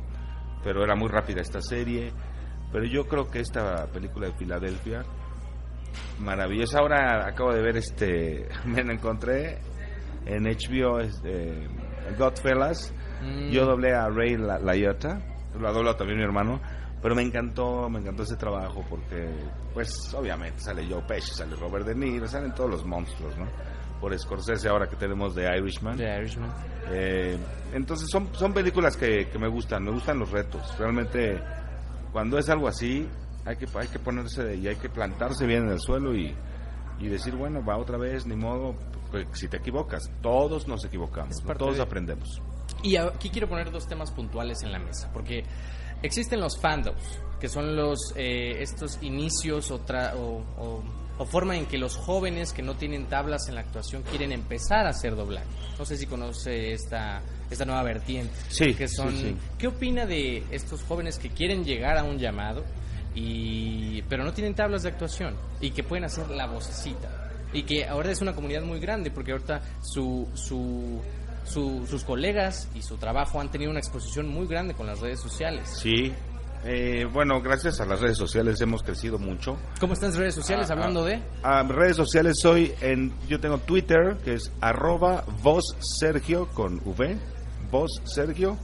pero 0.63 0.83
era 0.83 0.95
muy 0.95 1.09
rápida 1.09 1.41
esta 1.41 1.61
serie. 1.61 2.11
Pero 2.71 2.85
yo 2.85 3.05
creo 3.07 3.29
que 3.29 3.39
esta 3.39 3.85
película 3.87 4.27
de 4.27 4.33
Filadelfia, 4.33 5.03
maravillosa. 6.19 6.79
Ahora 6.79 7.27
acabo 7.27 7.53
de 7.53 7.61
ver 7.61 7.77
este, 7.77 8.47
me 8.65 8.83
la 8.83 8.93
encontré 8.93 9.59
en 10.25 10.43
HBO, 10.43 10.99
este, 10.99 11.67
Godfellas. 12.17 12.93
Mm. 13.21 13.49
Yo 13.49 13.65
doblé 13.65 13.93
a 13.93 14.09
Ray 14.09 14.37
La- 14.37 14.59
Liotta, 14.59 15.21
lo 15.57 15.67
ha 15.67 15.71
doblado 15.71 15.95
también 15.97 16.17
mi 16.17 16.23
hermano, 16.25 16.59
pero 17.03 17.13
me 17.13 17.21
encantó, 17.21 17.87
me 17.89 17.99
encantó 17.99 18.23
ese 18.23 18.35
trabajo 18.37 18.83
porque, 18.89 19.29
pues, 19.75 20.11
obviamente 20.15 20.59
sale 20.61 20.87
Joe 20.89 21.03
Pesci, 21.03 21.35
sale 21.35 21.55
Robert 21.55 21.85
De 21.85 21.93
Niro, 21.93 22.25
salen 22.27 22.55
todos 22.55 22.69
los 22.71 22.85
monstruos, 22.85 23.37
¿no? 23.37 23.45
Por 24.01 24.17
Scorsese 24.17 24.67
ahora 24.69 24.87
que 24.89 24.95
tenemos 24.95 25.35
The 25.35 25.57
Irishman. 25.57 25.97
The 25.97 26.17
Irishman. 26.17 26.51
Eh, 26.89 27.37
entonces 27.73 28.09
son, 28.09 28.29
son 28.33 28.53
películas 28.53 28.97
que, 28.97 29.29
que 29.29 29.37
me 29.37 29.47
gustan, 29.47 29.83
me 29.83 29.91
gustan 29.91 30.17
los 30.17 30.31
retos. 30.31 30.75
Realmente 30.79 31.39
cuando 32.11 32.37
es 32.39 32.49
algo 32.49 32.67
así 32.67 33.07
hay 33.45 33.55
que, 33.57 33.67
hay 33.77 33.87
que 33.87 33.99
ponerse 33.99 34.55
y 34.55 34.67
hay 34.67 34.75
que 34.77 34.89
plantarse 34.89 35.45
bien 35.45 35.63
en 35.63 35.71
el 35.71 35.79
suelo 35.79 36.15
y, 36.15 36.33
y 36.99 37.07
decir, 37.07 37.35
bueno, 37.35 37.63
va 37.65 37.77
otra 37.77 37.97
vez, 37.97 38.25
ni 38.25 38.35
modo, 38.35 38.75
pues, 39.11 39.27
si 39.33 39.47
te 39.49 39.57
equivocas, 39.57 40.09
todos 40.21 40.67
nos 40.67 40.83
equivocamos, 40.85 41.41
todos 41.57 41.77
de- 41.77 41.83
aprendemos. 41.83 42.41
Y 42.83 42.97
aquí 42.97 43.29
quiero 43.29 43.47
poner 43.49 43.71
dos 43.71 43.87
temas 43.87 44.11
puntuales 44.11 44.61
en 44.63 44.71
la 44.71 44.77
mesa, 44.79 45.09
porque 45.13 45.43
existen 46.01 46.39
los 46.41 46.59
fandoms, 46.59 47.01
que 47.39 47.47
son 47.49 47.75
los 47.75 48.13
eh, 48.15 48.61
estos 48.61 48.99
inicios 49.01 49.71
o, 49.71 49.83
tra- 49.85 50.13
o, 50.15 50.43
o- 50.57 50.83
o 51.17 51.25
forma 51.25 51.55
en 51.55 51.65
que 51.67 51.77
los 51.77 51.95
jóvenes 51.95 52.53
que 52.53 52.63
no 52.63 52.75
tienen 52.75 53.05
tablas 53.05 53.47
en 53.47 53.53
la 53.55 53.61
actuación 53.61 54.01
quieren 54.01 54.31
empezar 54.31 54.87
a 54.87 54.89
hacer 54.89 55.15
doblaje. 55.15 55.45
No 55.77 55.85
sé 55.85 55.95
si 55.95 56.07
conoce 56.07 56.73
esta, 56.73 57.21
esta 57.51 57.65
nueva 57.65 57.83
vertiente. 57.83 58.33
Sí, 58.49 58.73
que 58.73 58.87
son, 58.87 59.11
sí, 59.11 59.21
sí. 59.29 59.37
¿Qué 59.59 59.67
opina 59.67 60.05
de 60.07 60.43
estos 60.51 60.81
jóvenes 60.83 61.19
que 61.19 61.29
quieren 61.29 61.63
llegar 61.63 61.97
a 61.99 62.03
un 62.03 62.17
llamado, 62.17 62.63
y, 63.15 64.01
pero 64.03 64.23
no 64.23 64.33
tienen 64.33 64.55
tablas 64.55 64.83
de 64.83 64.89
actuación 64.89 65.35
y 65.61 65.69
que 65.71 65.83
pueden 65.83 66.03
hacer 66.05 66.29
la 66.29 66.47
vocecita? 66.47 67.31
Y 67.53 67.61
que 67.63 67.85
ahora 67.85 68.09
es 68.11 68.19
una 68.21 68.33
comunidad 68.33 68.63
muy 68.63 68.79
grande, 68.79 69.11
porque 69.11 69.31
ahorita 69.33 69.61
su, 69.83 70.27
su, 70.33 70.99
su- 71.45 71.85
sus 71.87 72.03
colegas 72.03 72.67
y 72.75 72.81
su 72.81 72.97
trabajo 72.97 73.39
han 73.41 73.51
tenido 73.51 73.71
una 73.71 73.79
exposición 73.79 74.27
muy 74.27 74.47
grande 74.47 74.73
con 74.73 74.87
las 74.87 74.99
redes 74.99 75.19
sociales. 75.19 75.69
Sí, 75.69 76.13
eh, 76.65 77.05
bueno, 77.11 77.41
gracias 77.41 77.81
a 77.81 77.85
las 77.85 77.99
redes 77.99 78.17
sociales 78.17 78.59
hemos 78.61 78.83
crecido 78.83 79.19
mucho. 79.19 79.57
¿Cómo 79.79 79.93
están 79.93 80.09
las 80.11 80.17
redes 80.17 80.35
sociales 80.35 80.69
Ah, 80.69 80.73
hablando 80.73 81.03
ah, 81.03 81.07
de? 81.09 81.21
ah, 81.43 81.63
redes 81.67 81.97
sociales 81.97 82.37
soy 82.41 82.73
en, 82.81 83.13
yo 83.27 83.39
tengo 83.39 83.57
Twitter 83.57 84.17
que 84.23 84.35
es 84.35 84.51
arroba 84.61 85.25
voz 85.41 85.75
Sergio 85.99 86.47
con 86.49 86.81
V, 86.85 87.17
voz 87.69 87.91
Sergio 88.05 88.57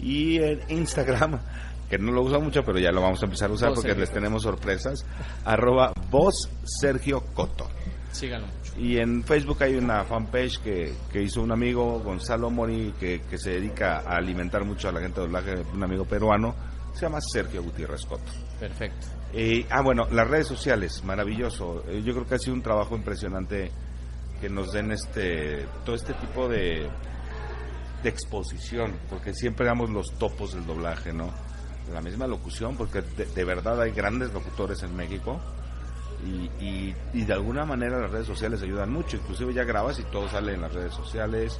y 0.00 0.38
en 0.38 0.60
Instagram 0.68 1.38
que 1.88 1.98
no 1.98 2.10
lo 2.10 2.22
uso 2.22 2.40
mucho 2.40 2.64
pero 2.64 2.78
ya 2.80 2.90
lo 2.90 3.00
vamos 3.02 3.22
a 3.22 3.26
empezar 3.26 3.50
a 3.50 3.52
usar 3.52 3.68
Voz 3.68 3.76
porque 3.76 3.90
Sergio 3.90 4.00
les 4.00 4.10
tenemos 4.12 4.42
sorpresas 4.42 5.04
arroba 5.44 5.92
voz 6.10 6.48
Sergio 6.64 7.22
Coto 7.34 7.68
Síganlo. 8.10 8.46
Y 8.78 8.96
en 8.98 9.22
Facebook 9.24 9.62
hay 9.62 9.74
una 9.76 10.04
fanpage 10.04 10.58
que, 10.62 10.94
que 11.12 11.22
hizo 11.22 11.42
un 11.42 11.52
amigo 11.52 12.00
Gonzalo 12.00 12.50
Mori 12.50 12.94
que, 12.98 13.20
que 13.20 13.36
se 13.38 13.50
dedica 13.50 13.98
a 13.98 14.16
alimentar 14.16 14.64
mucho 14.64 14.88
a 14.88 14.92
la 14.92 15.00
gente 15.00 15.20
de 15.20 15.26
doblaje 15.26 15.62
un 15.74 15.82
amigo 15.82 16.04
peruano 16.04 16.54
se 16.94 17.02
llama 17.02 17.18
Sergio 17.20 17.62
Gutiérrez 17.62 18.04
Coto 18.06 18.32
Perfecto. 18.58 19.06
eh, 19.34 19.66
ah, 19.70 19.82
bueno, 19.82 20.06
las 20.10 20.28
redes 20.28 20.46
sociales, 20.46 21.02
maravilloso. 21.04 21.82
Eh, 21.88 22.02
yo 22.04 22.12
creo 22.12 22.26
que 22.26 22.34
ha 22.36 22.38
sido 22.38 22.54
un 22.54 22.62
trabajo 22.62 22.94
impresionante 22.96 23.70
que 24.40 24.48
nos 24.48 24.72
den 24.72 24.92
este 24.92 25.66
todo 25.84 25.96
este 25.96 26.12
tipo 26.14 26.48
de, 26.48 26.88
de 28.02 28.08
exposición, 28.08 28.92
porque 29.08 29.34
siempre 29.34 29.66
damos 29.66 29.90
los 29.90 30.12
topos 30.18 30.54
del 30.54 30.66
doblaje, 30.66 31.12
¿no? 31.12 31.30
La 31.92 32.00
misma 32.00 32.26
locución, 32.26 32.76
porque 32.76 33.02
de, 33.02 33.24
de 33.26 33.44
verdad 33.44 33.80
hay 33.80 33.90
grandes 33.92 34.32
locutores 34.32 34.82
en 34.82 34.94
México 34.94 35.40
Y, 36.24 36.64
y, 36.64 36.94
y 37.14 37.24
de 37.24 37.32
alguna 37.32 37.64
manera 37.64 37.98
las 37.98 38.10
redes 38.10 38.26
sociales 38.28 38.62
ayudan 38.62 38.90
mucho, 38.92 39.16
inclusive 39.16 39.52
ya 39.52 39.64
grabas 39.64 39.98
y 39.98 40.04
todo 40.04 40.28
sale 40.28 40.54
en 40.54 40.60
las 40.60 40.72
redes 40.72 40.94
sociales, 40.94 41.58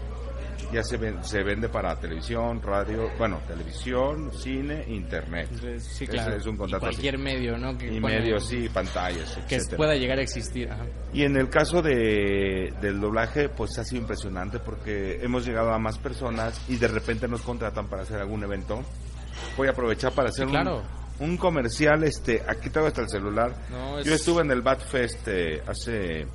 ya 0.73 0.83
se, 0.85 0.97
ven- 0.99 1.25
se 1.25 1.43
vende 1.43 1.69
para 1.69 1.99
televisión, 1.99 2.63
radio, 2.63 3.11
bueno, 3.19 3.41
televisión, 3.49 4.31
cine, 4.33 4.85
internet. 4.89 5.49
Sí, 5.81 6.07
claro. 6.07 6.37
es 6.37 6.47
un 6.47 6.55
Y 6.55 6.59
contrato 6.59 6.87
así. 6.87 6.95
cualquier 6.95 7.19
medio, 7.19 7.59
¿no? 7.59 7.77
Que, 7.77 7.93
Y 7.93 8.01
medios, 8.01 8.47
sí, 8.47 8.69
pantallas, 8.73 9.37
Que 9.49 9.57
etcétera. 9.57 9.77
pueda 9.79 9.95
llegar 9.97 10.19
a 10.19 10.23
existir. 10.23 10.71
Ajá. 10.71 10.85
Y 11.13 11.25
en 11.25 11.37
el 11.37 11.51
caso 11.51 11.83
de, 11.83 12.73
del 12.81 13.01
doblaje, 13.01 13.49
pues 13.49 13.77
ha 13.79 13.85
sido 13.85 14.03
impresionante 14.03 14.61
porque 14.61 15.19
hemos 15.23 15.45
llegado 15.45 15.73
a 15.73 15.79
más 15.81 15.99
personas 15.99 16.61
y 16.69 16.77
de 16.77 16.87
repente 16.89 17.27
nos 17.27 17.43
contratan 17.43 17.89
para 17.89 18.03
hacer 18.03 18.21
algún 18.21 18.45
evento. 18.45 18.81
Voy 19.57 19.67
a 19.67 19.73
aprovechar 19.73 20.13
para 20.13 20.29
hacer 20.29 20.47
Sí, 20.47 20.53
claro. 20.53 20.77
un, 20.79 21.02
un 21.23 21.37
comercial. 21.37 22.05
Este, 22.05 22.43
aquí 22.47 22.71
tengo 22.71 22.87
hasta 22.87 23.03
el 23.03 23.09
celular. 23.09 23.55
No, 23.71 23.99
es- 23.99 24.07
Yo 24.07 24.15
estuve 24.15 24.43
en 24.43 24.51
el 24.51 24.63
Bat 24.63 24.81
Fest 24.81 25.27
eh, 25.29 25.63
hace 25.67 26.27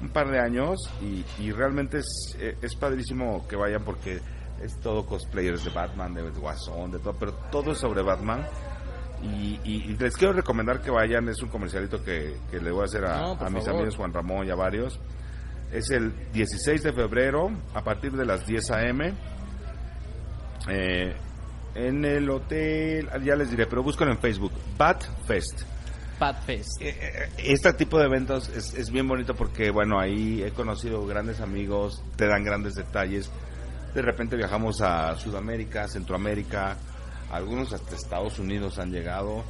un 0.00 0.08
par 0.10 0.28
de 0.30 0.38
años 0.40 0.78
y, 1.00 1.24
y 1.42 1.52
realmente 1.52 1.98
es, 1.98 2.36
eh, 2.38 2.56
es 2.60 2.74
padrísimo 2.74 3.46
que 3.48 3.56
vayan 3.56 3.82
porque 3.84 4.20
es 4.62 4.78
todo 4.80 5.04
cosplayers 5.06 5.64
de 5.64 5.70
Batman, 5.70 6.14
de 6.14 6.22
Guasón, 6.30 6.90
de 6.92 6.98
todo, 6.98 7.14
pero 7.18 7.32
todo 7.50 7.72
es 7.72 7.78
sobre 7.78 8.02
Batman. 8.02 8.46
Y, 9.22 9.58
y- 9.64 9.84
y 9.90 9.96
les 9.96 10.16
quiero 10.16 10.34
recomendar 10.34 10.82
que 10.82 10.90
vayan, 10.90 11.28
es 11.30 11.40
un 11.42 11.48
comercialito 11.48 12.02
que, 12.04 12.36
que 12.50 12.60
le 12.60 12.70
voy 12.70 12.82
a 12.82 12.84
hacer 12.84 13.04
a, 13.06 13.18
No, 13.20 13.38
por 13.38 13.46
a 13.46 13.50
mis 13.50 13.64
favor. 13.64 13.80
amigos 13.80 13.96
Juan 13.96 14.12
Ramón 14.12 14.46
y 14.46 14.50
a 14.50 14.54
varios. 14.54 14.98
Es 15.72 15.90
el 15.90 16.12
16 16.32 16.82
de 16.82 16.92
febrero 16.92 17.50
a 17.74 17.82
partir 17.82 18.12
de 18.12 18.24
las 18.26 18.46
10 18.46 18.70
a.m. 18.72 19.12
Eh, 20.68 21.14
en 21.74 22.04
el 22.04 22.30
hotel, 22.30 23.08
ya 23.24 23.34
les 23.36 23.50
diré, 23.50 23.66
pero 23.66 23.82
buscan 23.82 24.08
en 24.08 24.18
Facebook, 24.18 24.52
Bat 24.78 25.04
Fest. 25.26 25.62
Pat 26.18 26.40
Fest. 26.44 26.80
Eh, 26.80 26.96
eh, 27.00 27.28
Este 27.38 27.72
tipo 27.72 27.98
de 27.98 28.06
eventos 28.06 28.48
es, 28.50 28.74
es 28.74 28.90
bien 28.90 29.08
bonito 29.08 29.34
porque, 29.34 29.70
bueno, 29.70 29.98
ahí 29.98 30.42
he 30.42 30.50
conocido 30.52 31.04
grandes 31.06 31.40
amigos, 31.40 32.02
te 32.16 32.26
dan 32.26 32.44
grandes 32.44 32.74
detalles. 32.74 33.30
De 33.94 34.02
repente 34.02 34.36
viajamos 34.36 34.80
a 34.80 35.16
Sudamérica, 35.16 35.88
Centroamérica, 35.88 36.76
algunos 37.32 37.72
hasta 37.72 37.96
Estados 37.96 38.38
Unidos 38.38 38.78
han 38.78 38.92
llegado, 38.92 39.42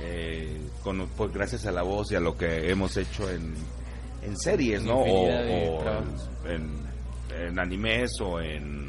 eh, 0.00 0.60
con, 0.82 1.08
pues, 1.16 1.32
gracias 1.32 1.66
a 1.66 1.72
la 1.72 1.82
voz 1.82 2.10
y 2.10 2.16
a 2.16 2.20
lo 2.20 2.36
que 2.36 2.70
hemos 2.70 2.96
hecho 2.96 3.30
en, 3.30 3.54
en 4.22 4.36
series, 4.36 4.82
¿no? 4.82 4.98
O, 4.98 5.78
trabajos. 5.80 6.30
en, 6.46 6.84
en 7.38 7.58
animes 7.60 8.10
o 8.20 8.40
en, 8.40 8.83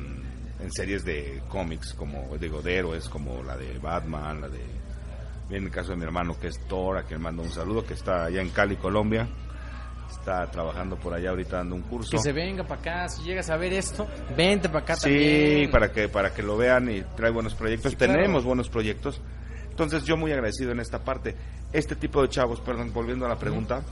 en 0.59 0.71
series 0.71 1.03
de 1.05 1.41
cómics, 1.50 1.93
como 1.93 2.38
digo, 2.39 2.62
de 2.62 2.77
héroes, 2.77 3.09
como 3.09 3.43
la 3.43 3.57
de 3.57 3.77
Batman, 3.79 4.41
la 4.41 4.50
de 4.50 4.62
en 5.50 5.63
el 5.65 5.69
caso 5.71 5.91
de 5.91 5.97
mi 5.97 6.03
hermano 6.03 6.39
que 6.39 6.47
es 6.47 6.59
Thor, 6.67 6.97
a 6.97 7.03
quien 7.03 7.21
mando 7.21 7.43
un 7.43 7.51
saludo, 7.51 7.85
que 7.85 7.93
está 7.93 8.25
allá 8.25 8.41
en 8.41 8.50
Cali, 8.50 8.77
Colombia. 8.77 9.27
Está 10.09 10.50
trabajando 10.50 10.95
por 10.97 11.13
allá 11.13 11.31
ahorita 11.31 11.57
dando 11.57 11.75
un 11.75 11.81
curso. 11.83 12.09
Que 12.12 12.17
se 12.19 12.31
venga 12.31 12.63
para 12.63 12.79
acá. 12.81 13.09
Si 13.09 13.24
llegas 13.24 13.50
a 13.50 13.57
ver 13.57 13.74
esto, 13.74 14.07
vente 14.35 14.69
para 14.69 14.79
acá 14.83 14.95
Sí, 14.95 15.01
también. 15.09 15.71
para 15.71 15.91
que 15.91 16.09
para 16.09 16.33
que 16.33 16.41
lo 16.41 16.57
vean 16.57 16.89
y 16.89 17.01
trae 17.15 17.31
buenos 17.31 17.53
proyectos. 17.53 17.91
Sí, 17.91 17.97
claro. 17.97 18.13
Tenemos 18.13 18.43
buenos 18.43 18.69
proyectos. 18.69 19.21
Entonces 19.69 20.03
yo 20.05 20.15
muy 20.17 20.31
agradecido 20.31 20.71
en 20.71 20.79
esta 20.79 21.03
parte. 21.03 21.35
Este 21.74 21.95
tipo 21.95 22.21
de 22.21 22.29
chavos, 22.29 22.59
perdón, 22.62 22.91
volviendo 22.93 23.25
a 23.25 23.29
la 23.29 23.38
pregunta, 23.38 23.83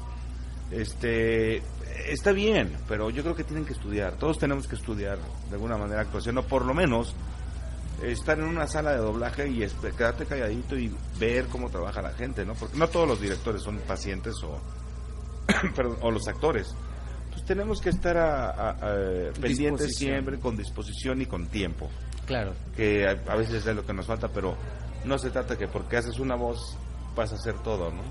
este 0.71 1.61
está 2.09 2.31
bien, 2.31 2.75
pero 2.87 3.09
yo 3.09 3.21
creo 3.23 3.35
que 3.35 3.43
tienen 3.43 3.65
que 3.65 3.73
estudiar. 3.73 4.13
Todos 4.17 4.37
tenemos 4.39 4.67
que 4.67 4.75
estudiar 4.75 5.17
de 5.49 5.53
alguna 5.55 5.77
manera 5.77 6.01
actuación, 6.01 6.37
o 6.39 6.43
por 6.43 6.65
lo 6.65 6.73
menos 6.73 7.15
estar 8.01 8.37
en 8.39 8.45
una 8.45 8.67
sala 8.67 8.91
de 8.91 8.97
doblaje 8.97 9.47
y 9.47 9.65
quedarte 9.97 10.25
calladito 10.25 10.77
y 10.77 10.93
ver 11.19 11.45
cómo 11.47 11.69
trabaja 11.69 12.01
la 12.01 12.11
gente, 12.13 12.45
¿no? 12.45 12.53
Porque 12.55 12.77
no 12.77 12.87
todos 12.89 13.07
los 13.07 13.21
directores 13.21 13.61
son 13.61 13.77
pacientes 13.79 14.33
o, 14.43 14.59
perdón, 15.75 15.97
o 16.01 16.11
los 16.11 16.27
actores. 16.27 16.73
Entonces 17.25 17.45
tenemos 17.45 17.79
que 17.79 17.89
estar 17.89 18.17
a- 18.17 18.49
a- 18.49 18.69
a- 18.71 19.33
pendientes 19.39 19.95
siempre, 19.95 20.39
con 20.39 20.57
disposición 20.57 21.21
y 21.21 21.25
con 21.27 21.47
tiempo, 21.47 21.89
Claro. 22.25 22.53
que 22.75 23.07
a, 23.07 23.11
a 23.31 23.35
veces 23.35 23.65
es 23.65 23.75
lo 23.75 23.85
que 23.85 23.93
nos 23.93 24.05
falta, 24.07 24.27
pero 24.27 24.55
no 25.05 25.17
se 25.17 25.29
trata 25.29 25.57
que 25.57 25.67
porque 25.67 25.97
haces 25.97 26.19
una 26.19 26.35
voz 26.35 26.77
vas 27.15 27.31
a 27.31 27.35
hacer 27.35 27.55
todo, 27.63 27.91
¿no? 27.91 28.01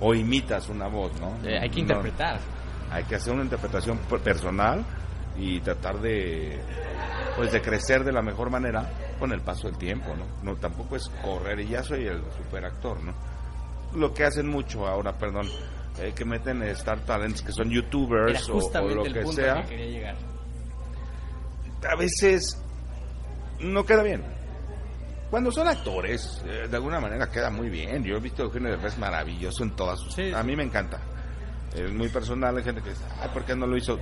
O 0.00 0.14
imitas 0.14 0.68
una 0.68 0.86
voz, 0.88 1.12
¿no? 1.20 1.36
Eh, 1.48 1.58
hay 1.60 1.70
que 1.70 1.76
No, 1.76 1.82
interpretar. 1.82 2.40
hay 2.90 3.04
que 3.04 3.14
hacer 3.16 3.32
una 3.32 3.44
interpretación 3.44 3.98
per- 3.98 4.20
personal 4.20 4.84
y 5.36 5.60
tratar 5.60 6.00
de 6.00 6.60
pues 7.36 7.50
de 7.52 7.60
crecer 7.60 8.04
de 8.04 8.12
la 8.12 8.22
mejor 8.22 8.48
manera 8.50 8.88
con 9.18 9.32
el 9.32 9.40
paso 9.40 9.66
del 9.68 9.76
tiempo, 9.76 10.14
¿no? 10.16 10.24
No 10.42 10.56
tampoco 10.56 10.94
es 10.96 11.08
correr 11.22 11.58
y 11.60 11.68
ya 11.68 11.82
soy 11.82 12.06
el 12.06 12.22
superactor, 12.36 13.02
¿no? 13.02 13.12
Lo 13.94 14.12
que 14.14 14.24
hacen 14.24 14.48
mucho 14.48 14.86
ahora, 14.86 15.12
perdón, 15.18 15.48
eh, 16.00 16.12
que 16.14 16.24
meten 16.24 16.62
Star 16.64 17.00
Talents 17.00 17.42
que 17.42 17.52
son 17.52 17.70
youtubers 17.70 18.48
o, 18.48 18.60
lo 18.88 19.02
que 19.04 19.26
sea, 19.32 19.62
que 19.62 19.70
quería 19.70 19.86
llegar. 19.86 20.16
a 21.90 21.96
veces 21.96 22.60
no 23.60 23.84
queda 23.84 24.02
bien. 24.02 24.22
Cuando 25.34 25.50
son 25.50 25.66
actores, 25.66 26.40
eh, 26.46 26.68
de 26.70 26.76
alguna 26.76 27.00
manera 27.00 27.28
queda 27.28 27.50
muy 27.50 27.68
bien. 27.68 28.04
Yo 28.04 28.14
he 28.18 28.20
visto 28.20 28.42
a 28.42 28.44
Eugenio 28.46 28.70
Derbez 28.70 28.96
maravilloso 28.98 29.64
en 29.64 29.74
todas 29.74 29.98
sus... 29.98 30.14
Sí, 30.14 30.32
a 30.32 30.44
mí 30.44 30.54
me 30.54 30.62
encanta. 30.62 31.00
Es 31.74 31.92
muy 31.92 32.08
personal, 32.08 32.56
hay 32.56 32.62
gente 32.62 32.80
que 32.82 32.90
dice, 32.90 33.02
ay, 33.20 33.30
¿por 33.34 33.44
qué 33.44 33.56
no 33.56 33.66
lo 33.66 33.76
hizo? 33.76 33.98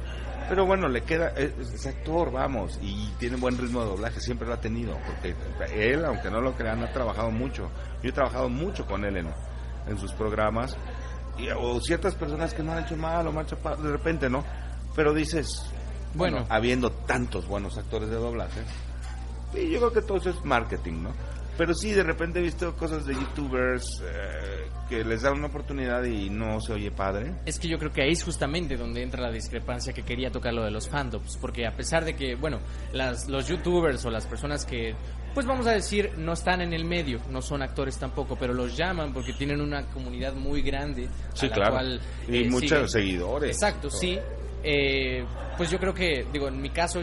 Pero 0.51 0.67
bueno, 0.67 0.89
le 0.89 1.01
queda, 1.05 1.29
es, 1.31 1.53
es 1.73 1.87
actor, 1.87 2.31
vamos, 2.33 2.79
y 2.83 3.07
tiene 3.19 3.39
buen 3.39 3.57
ritmo 3.57 3.81
de 3.81 3.87
doblaje, 3.89 4.21
siempre 4.21 4.47
lo 4.47 4.53
ha 4.53 4.61
tenido, 4.61 4.95
porque 5.07 5.35
él, 5.75 6.05
aunque 6.05 6.31
no 6.31 6.43
lo 6.43 6.53
crean, 6.53 6.83
ha 6.83 6.93
trabajado 6.93 7.31
mucho. 7.31 7.71
Yo 8.03 8.11
he 8.11 8.13
trabajado 8.13 8.51
mucho 8.51 8.85
con 8.85 9.03
él 9.07 9.17
en, 9.17 9.33
en 9.87 9.97
sus 9.99 10.13
programas, 10.13 10.77
y, 11.39 11.49
o 11.49 11.81
ciertas 11.81 12.15
personas 12.15 12.53
que 12.53 12.63
no 12.63 12.73
han 12.73 12.85
hecho 12.85 12.95
mal 12.99 13.27
o 13.27 13.33
mal 13.33 13.47
chapa- 13.47 13.77
de 13.77 13.91
repente, 13.91 14.29
¿no? 14.29 14.45
Pero 14.95 15.15
dices, 15.15 15.65
bueno, 16.13 16.41
Bueno. 16.41 16.55
habiendo 16.55 16.91
tantos 16.91 17.47
buenos 17.49 17.79
actores 17.79 18.11
de 18.11 18.17
doblaje, 18.17 18.61
y 19.55 19.71
yo 19.71 19.79
creo 19.79 19.93
que 19.93 20.03
todo 20.03 20.19
eso 20.19 20.31
es 20.31 20.45
marketing, 20.45 21.03
¿no? 21.03 21.13
Pero 21.59 21.75
sí, 21.75 21.93
de 21.93 22.03
repente 22.03 22.39
he 22.39 22.43
visto 22.43 22.75
cosas 22.77 23.05
de 23.05 23.13
youtubers 23.15 24.03
eh, 24.03 24.65
que 24.89 25.05
les 25.05 25.21
dan 25.21 25.35
una 25.35 25.49
oportunidad 25.49 26.03
y 26.05 26.31
no 26.31 26.59
se 26.63 26.73
oye 26.73 26.91
padre. 26.91 27.35
Es 27.45 27.59
que 27.59 27.69
yo 27.69 27.79
creo 27.79 27.93
que 27.93 28.03
ahí 28.03 28.13
es 28.13 28.25
justamente 28.25 28.77
donde 28.79 29.03
entra 29.03 29.21
la 29.21 29.31
discrepancia 29.31 29.93
que 29.93 30.03
quería 30.03 30.31
tocar 30.31 30.55
lo 30.55 30.65
de 30.65 30.71
los 30.71 30.89
fandoms, 30.89 31.37
porque 31.37 31.67
a 31.67 31.73
pesar 31.73 32.07
de 32.07 32.17
que, 32.17 32.37
bueno, 32.37 32.59
las, 32.95 33.29
los 33.29 33.47
youtubers 33.49 34.03
o 34.07 34.11
las 34.11 34.27
personas 34.27 34.65
que, 34.65 34.95
pues 35.35 35.45
vamos 35.45 35.67
a 35.67 35.73
decir, 35.73 36.13
no 36.17 36.33
están 36.33 36.63
en 36.63 36.73
el 36.73 36.87
medio, 36.87 37.21
no 37.29 37.43
son 37.43 37.61
actores 37.63 37.99
tampoco, 37.99 38.35
pero 38.37 38.55
los 38.55 38.75
llaman 38.75 39.13
porque 39.13 39.35
tienen 39.35 39.61
una 39.61 39.85
comunidad 39.91 40.33
muy 40.33 40.63
grande. 40.63 41.07
a 41.07 41.37
Sí, 41.37 41.49
la 41.49 41.55
claro. 41.55 41.73
cual, 41.73 42.01
y 42.29 42.45
eh, 42.45 42.49
muchos 42.51 42.71
siguen. 42.71 42.89
seguidores. 42.89 43.51
Exacto, 43.51 43.91
sí. 43.91 44.19
Eh, 44.65 45.23
pues 45.59 45.71
yo 45.71 45.79
creo 45.79 45.93
que, 45.93 46.25
digo, 46.33 46.49
en 46.49 46.61
mi 46.63 46.71
caso, 46.71 47.03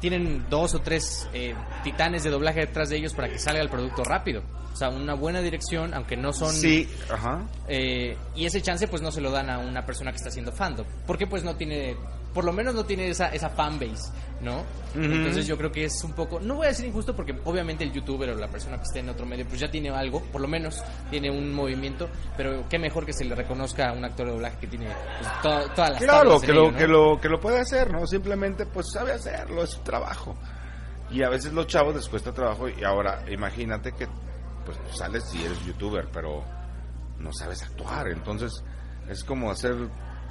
tienen 0.00 0.46
dos 0.48 0.74
o 0.74 0.80
tres 0.80 1.28
eh, 1.32 1.54
titanes 1.82 2.22
de 2.24 2.30
doblaje 2.30 2.60
detrás 2.60 2.88
de 2.88 2.96
ellos 2.96 3.14
para 3.14 3.28
que 3.28 3.38
salga 3.38 3.60
el 3.60 3.68
producto 3.68 4.04
rápido. 4.04 4.42
O 4.72 4.76
sea, 4.76 4.90
una 4.90 5.14
buena 5.14 5.40
dirección, 5.40 5.94
aunque 5.94 6.16
no 6.16 6.32
son... 6.34 6.52
Sí, 6.52 6.86
ajá. 7.10 7.46
Eh, 7.66 8.16
y 8.34 8.44
ese 8.44 8.60
chance 8.60 8.86
pues 8.88 9.00
no 9.00 9.10
se 9.10 9.22
lo 9.22 9.30
dan 9.30 9.48
a 9.48 9.58
una 9.58 9.86
persona 9.86 10.10
que 10.10 10.16
está 10.16 10.28
haciendo 10.28 10.52
fandom. 10.52 10.86
Porque 11.06 11.26
pues 11.26 11.42
no 11.44 11.56
tiene, 11.56 11.96
por 12.36 12.44
lo 12.44 12.52
menos 12.52 12.74
no 12.74 12.84
tiene 12.84 13.08
esa, 13.08 13.28
esa 13.28 13.48
fanbase, 13.48 14.12
¿no? 14.42 14.62
Entonces 14.94 15.46
yo 15.46 15.56
creo 15.56 15.72
que 15.72 15.84
es 15.86 16.04
un 16.04 16.12
poco, 16.12 16.38
no 16.38 16.56
voy 16.56 16.66
a 16.66 16.68
decir 16.68 16.84
injusto 16.84 17.16
porque 17.16 17.34
obviamente 17.44 17.82
el 17.82 17.92
youtuber 17.92 18.28
o 18.28 18.34
la 18.34 18.48
persona 18.48 18.76
que 18.76 18.82
esté 18.82 18.98
en 19.00 19.08
otro 19.08 19.24
medio 19.24 19.46
pues 19.48 19.58
ya 19.58 19.70
tiene 19.70 19.88
algo, 19.88 20.20
por 20.20 20.42
lo 20.42 20.46
menos 20.48 20.84
tiene 21.10 21.30
un 21.30 21.54
movimiento, 21.54 22.10
pero 22.36 22.68
qué 22.68 22.78
mejor 22.78 23.06
que 23.06 23.14
se 23.14 23.24
le 23.24 23.34
reconozca 23.34 23.88
a 23.88 23.92
un 23.94 24.04
actor 24.04 24.26
de 24.26 24.32
doblaje 24.34 24.58
que 24.58 24.66
tiene 24.66 24.86
pues, 25.18 25.32
to- 25.42 25.70
todas 25.74 25.90
las 25.92 26.02
Claro, 26.02 26.34
en 26.36 26.40
que 26.42 26.52
lo, 26.52 26.62
ello, 26.64 26.72
¿no? 26.72 26.78
que, 26.78 26.86
lo, 26.86 27.20
que 27.22 27.28
lo 27.30 27.40
puede 27.40 27.58
hacer, 27.60 27.90
¿no? 27.90 28.06
Simplemente 28.06 28.66
pues 28.66 28.86
sabe 28.92 29.12
hacerlo, 29.12 29.62
es 29.62 29.70
su 29.70 29.80
trabajo. 29.80 30.36
Y 31.10 31.22
a 31.22 31.30
veces 31.30 31.54
los 31.54 31.66
chavos 31.66 31.94
les 31.96 32.06
cuesta 32.08 32.32
trabajo 32.34 32.68
y 32.68 32.84
ahora 32.84 33.24
imagínate 33.30 33.92
que 33.92 34.06
pues 34.66 34.76
sales 34.92 35.24
si 35.30 35.42
eres 35.42 35.64
youtuber, 35.64 36.08
pero 36.12 36.44
no 37.18 37.32
sabes 37.32 37.62
actuar, 37.62 38.08
entonces 38.08 38.52
es 39.08 39.24
como 39.24 39.50
hacer 39.50 39.74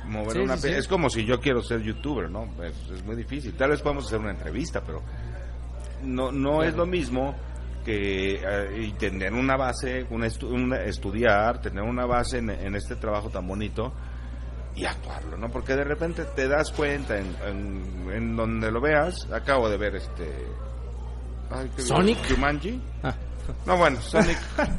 mover 0.05 0.33
Sí, 0.33 0.39
una 0.39 0.57
sí, 0.57 0.69
es 0.69 0.87
como 0.87 1.09
si 1.09 1.25
yo 1.25 1.39
quiero 1.39 1.61
ser 1.61 1.81
youtuber, 1.81 2.29
¿no? 2.29 2.45
Es, 2.63 2.89
es 2.91 3.03
muy 3.03 3.15
difícil. 3.15 3.53
Tal 3.55 3.71
vez 3.71 3.81
podemos 3.81 4.05
hacer 4.05 4.19
una 4.19 4.31
entrevista, 4.31 4.81
pero 4.85 5.01
no 6.03 6.31
no 6.31 6.63
es 6.63 6.75
lo 6.75 6.85
mismo 6.85 7.35
que 7.83 8.35
eh, 8.35 8.81
y 8.87 8.91
tener 8.93 9.33
una 9.33 9.55
base, 9.57 10.05
una, 10.09 10.27
estu- 10.27 10.49
una- 10.51 10.81
estudiar, 10.83 11.61
tener 11.61 11.83
una 11.83 12.05
base 12.05 12.39
en, 12.39 12.49
en 12.49 12.75
este 12.75 12.95
trabajo 12.95 13.29
tan 13.29 13.47
bonito 13.47 13.93
y 14.75 14.85
actuarlo, 14.85 15.37
¿no? 15.37 15.49
Porque 15.49 15.75
de 15.75 15.83
repente 15.83 16.25
te 16.35 16.47
das 16.47 16.71
cuenta 16.71 17.17
en, 17.17 17.35
en, 17.47 18.11
en 18.11 18.35
donde 18.35 18.71
lo 18.71 18.81
veas. 18.81 19.27
Acabo 19.31 19.69
de 19.69 19.77
ver 19.77 19.95
este. 19.95 20.27
ay, 21.51 21.69
¿qué 21.75 21.81
vi? 21.83 21.87
¿Sonic? 21.87 22.17
Jumanji. 22.29 22.81
Ah, 23.03 23.15
No, 23.65 23.77
bueno, 23.77 23.99
Sonic. 24.01 24.37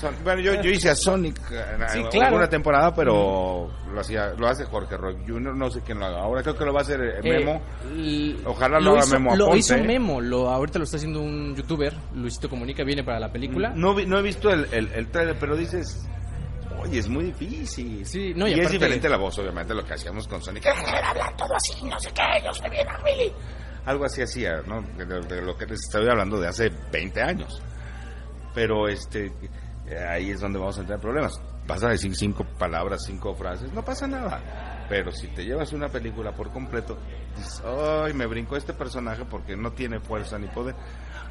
Son- 0.00 0.14
bueno, 0.24 0.40
yo, 0.40 0.54
yo 0.62 0.70
hice 0.70 0.90
a 0.90 0.96
Sonic 0.96 1.38
en 1.50 1.88
Sí, 1.90 2.02
claro. 2.10 2.26
alguna 2.28 2.48
temporada, 2.48 2.92
pero 2.94 3.70
lo 3.92 4.00
hacía 4.00 4.28
lo 4.36 4.48
hace 4.48 4.64
Jorge 4.64 4.96
Roy 4.96 5.16
Jr., 5.26 5.54
no 5.54 5.70
sé 5.70 5.80
quién 5.82 6.00
lo 6.00 6.06
haga. 6.06 6.20
Ahora 6.22 6.42
creo 6.42 6.56
que 6.56 6.64
lo 6.64 6.72
va 6.72 6.80
a 6.80 6.82
hacer 6.82 7.00
eh, 7.00 7.20
Memo. 7.22 7.62
l- 7.94 8.36
Ojalá 8.46 8.80
lo 8.80 8.92
haga 8.92 9.00
hizo, 9.00 9.14
Memo 9.14 9.36
Lo 9.36 9.44
Aponte. 9.44 9.58
hizo 9.60 9.78
Memo, 9.78 10.20
lo, 10.20 10.48
ahorita 10.50 10.78
lo 10.78 10.84
está 10.84 10.96
haciendo 10.96 11.20
un 11.20 11.54
youtuber, 11.54 11.94
Luisito 12.14 12.48
Comunica, 12.48 12.82
viene 12.84 13.04
para 13.04 13.20
la 13.20 13.30
película. 13.30 13.72
No, 13.76 13.94
vi- 13.94 14.06
no 14.06 14.18
he 14.18 14.22
visto 14.22 14.50
el, 14.50 14.66
el, 14.72 14.90
el 14.92 15.08
trailer, 15.08 15.36
pero 15.38 15.54
dices, 15.54 16.04
y 16.90 16.98
es 16.98 17.08
muy 17.08 17.24
difícil. 17.26 18.04
Sí, 18.06 18.32
no, 18.34 18.46
y 18.48 18.50
y 18.50 18.54
es 18.54 18.60
aparte- 18.60 18.72
diferente 18.72 19.08
la 19.08 19.18
voz, 19.18 19.38
obviamente, 19.38 19.72
lo 19.74 19.84
que 19.84 19.94
hacíamos 19.94 20.26
con 20.26 20.42
Sonic. 20.42 20.64
Todo 21.36 21.54
así, 21.54 21.84
no 21.84 21.98
sé 22.00 22.10
qué, 22.12 22.22
yo 22.44 22.52
soy 22.52 22.70
bien. 22.70 22.86
Algo 23.84 24.04
así 24.04 24.20
hacía, 24.22 24.62
¿no? 24.66 24.82
De, 24.96 25.04
de- 25.04 25.20
de 25.20 25.42
lo 25.42 25.56
que 25.56 25.66
les 25.66 25.80
estoy 25.80 26.08
hablando 26.08 26.40
de 26.40 26.48
hace 26.48 26.70
20 26.90 27.22
años. 27.22 27.62
Pero 28.56 28.88
este, 28.88 29.30
ahí 30.08 30.30
es 30.30 30.40
donde 30.40 30.58
vamos 30.58 30.78
a 30.78 30.80
entrar 30.80 30.96
en 30.96 31.02
problemas. 31.02 31.34
Vas 31.66 31.84
a 31.84 31.90
decir 31.90 32.16
cinco 32.16 32.46
palabras, 32.58 33.04
cinco 33.06 33.34
frases, 33.34 33.70
no 33.74 33.84
pasa 33.84 34.06
nada. 34.06 34.86
Pero 34.88 35.12
si 35.12 35.28
te 35.28 35.44
llevas 35.44 35.74
una 35.74 35.88
película 35.88 36.32
por 36.34 36.50
completo, 36.50 36.96
dices, 37.36 37.62
ay, 37.66 38.14
me 38.14 38.24
brincó 38.24 38.56
este 38.56 38.72
personaje 38.72 39.26
porque 39.26 39.56
no 39.56 39.72
tiene 39.72 40.00
fuerza 40.00 40.38
ni 40.38 40.46
poder. 40.46 40.74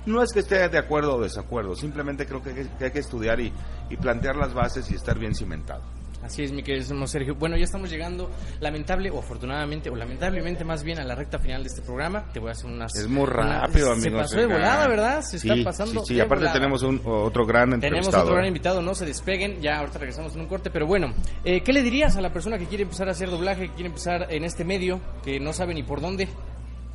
No 0.05 0.21
es 0.21 0.31
que 0.33 0.41
esté 0.41 0.69
de 0.69 0.77
acuerdo 0.77 1.15
o 1.15 1.21
desacuerdo, 1.21 1.73
simplemente 1.73 2.27
creo 2.27 2.43
que 2.43 2.69
hay 2.79 2.91
que 2.91 2.99
estudiar 2.99 3.39
y, 3.39 3.51
y 3.89 3.97
plantear 3.97 4.35
las 4.35 4.53
bases 4.53 4.91
y 4.91 4.93
estar 4.93 5.17
bien 5.17 5.33
cimentado. 5.33 5.81
Así 6.25 6.41
es, 6.43 6.51
mi 6.51 6.63
querido 6.63 7.05
Sergio. 7.05 7.35
Bueno, 7.35 7.55
ya 7.55 7.65
estamos 7.65 7.89
llegando, 7.91 8.31
lamentable 8.59 9.11
o 9.11 9.19
afortunadamente, 9.19 9.91
o 9.91 9.95
lamentablemente 9.95 10.65
más 10.65 10.83
bien, 10.83 10.97
a 10.97 11.03
la 11.03 11.13
recta 11.13 11.37
final 11.37 11.61
de 11.61 11.69
este 11.69 11.83
programa. 11.83 12.25
Te 12.33 12.39
voy 12.39 12.49
a 12.49 12.53
hacer 12.53 12.65
unas. 12.65 12.95
Es 12.95 13.07
muy 13.07 13.23
una- 13.23 13.61
rápido, 13.61 13.95
Se 13.95 14.07
amigo. 14.07 14.17
pasó 14.21 14.37
de 14.37 14.47
volada, 14.47 14.87
¿verdad? 14.87 15.21
Se 15.21 15.37
está 15.37 15.53
pasando. 15.63 16.03
Sí, 16.03 16.15
sí, 16.15 16.19
aparte 16.19 16.45
volada. 16.45 16.53
tenemos 16.59 16.81
un, 16.81 16.99
otro 17.05 17.45
gran 17.45 17.69
Tenemos 17.69 17.83
entrevistado. 17.83 18.23
otro 18.23 18.33
gran 18.33 18.45
¿eh? 18.45 18.47
invitado, 18.47 18.81
no 18.81 18.95
se 18.95 19.05
despeguen. 19.05 19.61
Ya 19.61 19.77
ahorita 19.79 19.99
regresamos 19.99 20.33
en 20.33 20.41
un 20.41 20.47
corte, 20.47 20.71
pero 20.71 20.87
bueno, 20.87 21.13
eh, 21.43 21.61
¿qué 21.61 21.71
le 21.71 21.83
dirías 21.83 22.17
a 22.17 22.21
la 22.21 22.33
persona 22.33 22.57
que 22.57 22.65
quiere 22.65 22.83
empezar 22.83 23.07
a 23.07 23.11
hacer 23.11 23.29
doblaje, 23.29 23.67
que 23.67 23.73
quiere 23.75 23.89
empezar 23.89 24.25
en 24.31 24.43
este 24.45 24.65
medio, 24.65 24.99
que 25.23 25.39
no 25.39 25.53
sabe 25.53 25.75
ni 25.75 25.83
por 25.83 26.01
dónde? 26.01 26.27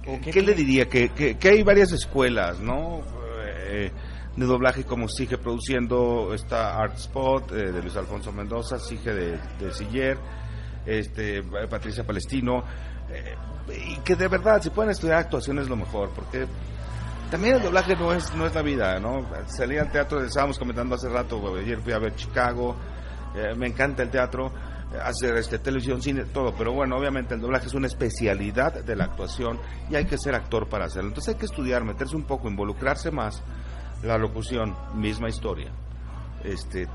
¿O 0.09 0.19
¿Qué, 0.21 0.33
qué 0.33 0.43
le 0.43 0.55
diría? 0.55 0.87
Que, 0.89 1.11
que, 1.11 1.37
que 1.39 1.49
hay 1.51 1.63
varias 1.63 1.93
escuelas, 1.93 2.59
¿no? 2.59 3.01
Eh, 3.69 3.93
de 4.37 4.47
doblaje 4.47 4.85
como 4.85 5.09
sigue 5.09 5.39
produciendo 5.39 6.33
está 6.35 6.77
Art 6.77 6.97
Spot 6.97 7.53
eh, 7.53 7.73
de 7.73 7.83
Luis 7.83 7.97
Alfonso 7.97 8.33
Mendoza, 8.33 8.79
sigue 8.79 9.13
de, 9.13 9.39
de 9.59 9.73
Siller, 9.73 10.19
este, 10.87 11.43
Patricia 11.69 12.05
Palestino, 12.05 12.65
eh, 13.11 13.35
y 13.93 13.97
que 14.01 14.15
de 14.17 14.29
verdad 14.29 14.63
si 14.63 14.71
pueden 14.71 14.91
estudiar 14.91 15.19
actuación 15.19 15.59
es 15.59 15.69
lo 15.69 15.77
mejor, 15.77 16.11
porque 16.15 16.47
también 17.31 17.57
el 17.57 17.63
doblaje 17.63 17.97
no 17.97 18.13
es 18.13 18.35
no 18.35 18.47
es 18.47 18.55
la 18.55 18.63
vida, 18.63 18.99
¿no? 18.99 19.29
Salí 19.47 19.79
al 19.79 19.91
teatro, 19.91 20.25
estábamos 20.25 20.59
comentando 20.59 20.95
hace 20.95 21.09
rato, 21.09 21.57
ayer 21.57 21.81
fui 21.81 21.93
a 21.93 21.99
ver 21.99 22.15
Chicago, 22.15 22.77
eh, 23.35 23.55
me 23.57 23.67
encanta 23.67 24.03
el 24.03 24.11
teatro, 24.11 24.53
hacer 25.05 25.37
este 25.37 25.59
televisión, 25.59 26.03
cine, 26.03 26.25
todo, 26.25 26.53
pero 26.57 26.73
bueno, 26.73 26.97
obviamente 26.97 27.35
el 27.35 27.41
doblaje 27.41 27.67
es 27.67 27.75
una 27.75 27.87
especialidad 27.87 28.83
de 28.85 28.97
la 28.97 29.05
actuación 29.05 29.59
y 29.89 29.95
hay 29.95 30.05
que 30.05 30.19
ser 30.19 30.35
actor 30.35 30.69
para 30.69 30.87
hacerlo. 30.87 31.09
Entonces 31.09 31.35
hay 31.35 31.39
que 31.39 31.47
estudiar, 31.47 31.85
meterse 31.85 32.17
un 32.17 32.25
poco, 32.25 32.49
involucrarse 32.49 33.11
más. 33.11 33.43
La 34.03 34.19
locución, 34.19 34.75
misma 34.95 35.29
historia. 35.29 35.71
Este, 36.45 36.89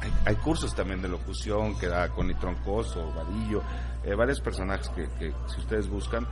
hay, 0.00 0.12
hay 0.24 0.36
cursos 0.36 0.74
también 0.74 1.00
de 1.00 1.08
locución 1.08 1.78
que 1.78 1.86
da 1.86 2.08
Connie 2.08 2.34
Troncoso, 2.34 3.12
Vadillo, 3.14 3.62
eh, 4.04 4.14
varios 4.14 4.40
personajes 4.40 4.88
que, 4.90 5.08
que 5.18 5.32
si 5.46 5.60
ustedes 5.60 5.88
buscan. 5.88 6.26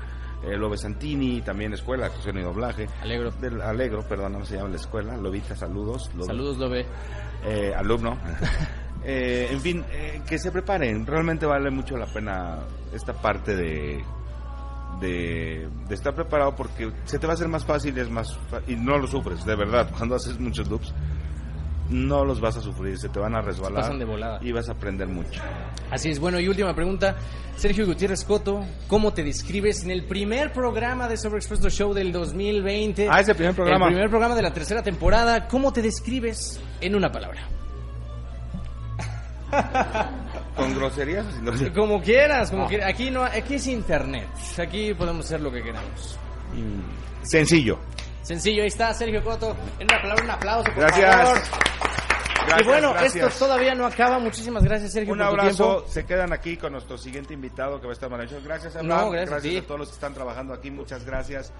Eh, 0.45 0.57
Lobe 0.57 0.77
Santini, 0.77 1.41
también 1.41 1.73
escuela, 1.73 2.07
actuación 2.07 2.39
y 2.39 2.43
doblaje. 2.43 2.89
Alegro. 3.03 3.31
Del, 3.33 3.61
Alegro, 3.61 4.03
perdón, 4.03 4.33
no 4.35 4.45
se 4.45 4.57
llama 4.57 4.69
la 4.69 4.77
escuela. 4.77 5.17
Lobita, 5.17 5.57
saludos. 5.57 6.11
Lobe. 6.15 6.27
Saludos, 6.27 6.59
Lobe. 6.59 6.87
Eh, 7.45 7.73
alumno. 7.75 8.19
Eh, 9.09 9.51
en 9.53 9.61
fin, 9.61 9.85
eh, 9.93 10.21
que 10.27 10.37
se 10.37 10.51
preparen. 10.51 11.07
Realmente 11.07 11.47
vale 11.47 11.71
mucho 11.71 11.97
la 11.97 12.07
pena 12.07 12.59
esta 12.93 13.13
parte 13.13 13.55
de, 13.55 14.05
de, 15.01 15.69
de 15.89 15.95
estar 15.95 16.15
preparado 16.15 16.55
porque 16.57 16.91
se 17.05 17.19
te 17.19 17.27
va 17.27 17.33
a 17.33 17.35
hacer 17.35 17.49
más 17.49 17.65
fácil 17.65 17.97
y, 17.97 18.01
es 18.01 18.11
más 18.11 18.39
y 18.67 18.77
no 18.77 18.99
lo 18.99 19.07
sufres, 19.07 19.45
de 19.45 19.57
verdad. 19.57 19.91
Cuando 19.97 20.15
haces 20.17 20.39
muchos 20.39 20.69
loops, 20.69 20.93
no 21.91 22.25
los 22.25 22.41
vas 22.41 22.57
a 22.57 22.61
sufrir, 22.61 22.99
se 22.99 23.09
te 23.09 23.19
van 23.19 23.35
a 23.35 23.41
resbalar 23.41 23.83
pasan 23.83 23.99
de 23.99 24.05
volada. 24.05 24.39
y 24.43 24.53
vas 24.53 24.69
a 24.69 24.73
aprender 24.73 25.09
mucho. 25.09 25.41
Así 25.91 26.11
es, 26.11 26.19
bueno, 26.19 26.41
y 26.41 26.49
última 26.49 26.75
pregunta. 26.75 27.17
Sergio 27.57 27.87
Gutiérrez 27.87 28.25
Coto, 28.25 28.65
¿cómo 28.87 29.13
te 29.13 29.23
describes 29.23 29.83
en 29.85 29.91
el 29.91 30.05
primer 30.05 30.53
programa 30.53 31.09
de 31.09 31.17
Sobre 31.17 31.39
Expresso 31.39 31.71
Show 31.71 31.95
del 31.95 32.13
2020? 32.13 33.09
Ah, 33.11 33.21
ese 33.21 33.35
primer 33.35 33.55
programa. 33.55 33.87
El 33.87 33.93
primer 33.93 34.11
programa 34.11 34.35
de 34.35 34.43
la 34.43 34.53
tercera 34.53 34.83
temporada. 34.83 35.49
¿Cómo 35.49 35.73
te 35.73 35.81
describes 35.81 36.61
en 36.81 36.95
una 36.95 37.11
palabra? 37.11 37.49
¿Con 40.57 40.75
groserías 40.75 41.27
o 41.27 41.31
sin 41.33 41.45
groserías? 41.45 41.75
Como 41.77 42.01
quieras, 42.03 42.51
como 42.51 42.65
Ah. 42.65 42.69
quieras. 42.69 42.91
Aquí, 42.91 43.11
no, 43.11 43.23
aquí 43.25 43.55
es 43.55 43.67
internet. 43.67 44.27
Aquí 44.59 44.95
podemos 44.95 45.25
hacer 45.27 45.41
lo 45.41 45.53
que 45.53 45.63
queramos. 45.63 46.19
Mm, 46.55 47.25
Sencillo. 47.27 47.79
Sencillo, 48.23 48.63
ahí 48.63 48.69
está 48.69 48.93
Sergio 48.95 49.23
Coto. 49.23 49.57
En 49.79 49.87
una 49.87 50.01
palabra, 50.03 50.25
un 50.25 50.31
aplauso, 50.31 50.65
por 50.73 50.75
Gracias. 50.83 51.15
favor. 51.15 51.39
Gracias, 52.47 52.61
y 52.61 52.65
bueno, 52.65 52.93
gracias. 52.93 53.27
esto 53.33 53.45
todavía 53.47 53.75
no 53.75 53.87
acaba. 53.87 54.19
Muchísimas 54.21 54.63
gracias, 54.63 54.93
Sergio, 54.93 55.13
Un 55.13 55.19
por 55.19 55.27
tu 55.29 55.33
abrazo, 55.41 55.73
tiempo. 55.75 55.89
se 55.89 56.07
quedan 56.07 56.33
aquí 56.33 56.57
con 56.57 56.73
nuestro 56.73 56.97
siguiente 56.97 57.35
invitado 57.35 57.81
que 57.81 57.87
va 57.87 57.93
a 57.93 57.95
estar 57.95 58.09
maravilloso. 58.11 58.45
Gracias, 58.45 58.77
Abraham. 58.77 59.05
No, 59.07 59.11
gracias 59.11 59.57
a 59.57 59.59
a 59.59 59.63
todos 59.67 59.81
los 59.81 59.89
que 59.89 59.95
están 59.95 60.15
trabajando 60.15 60.55
aquí, 60.55 60.71
muchas 60.71 61.05
gracias. 61.05 61.53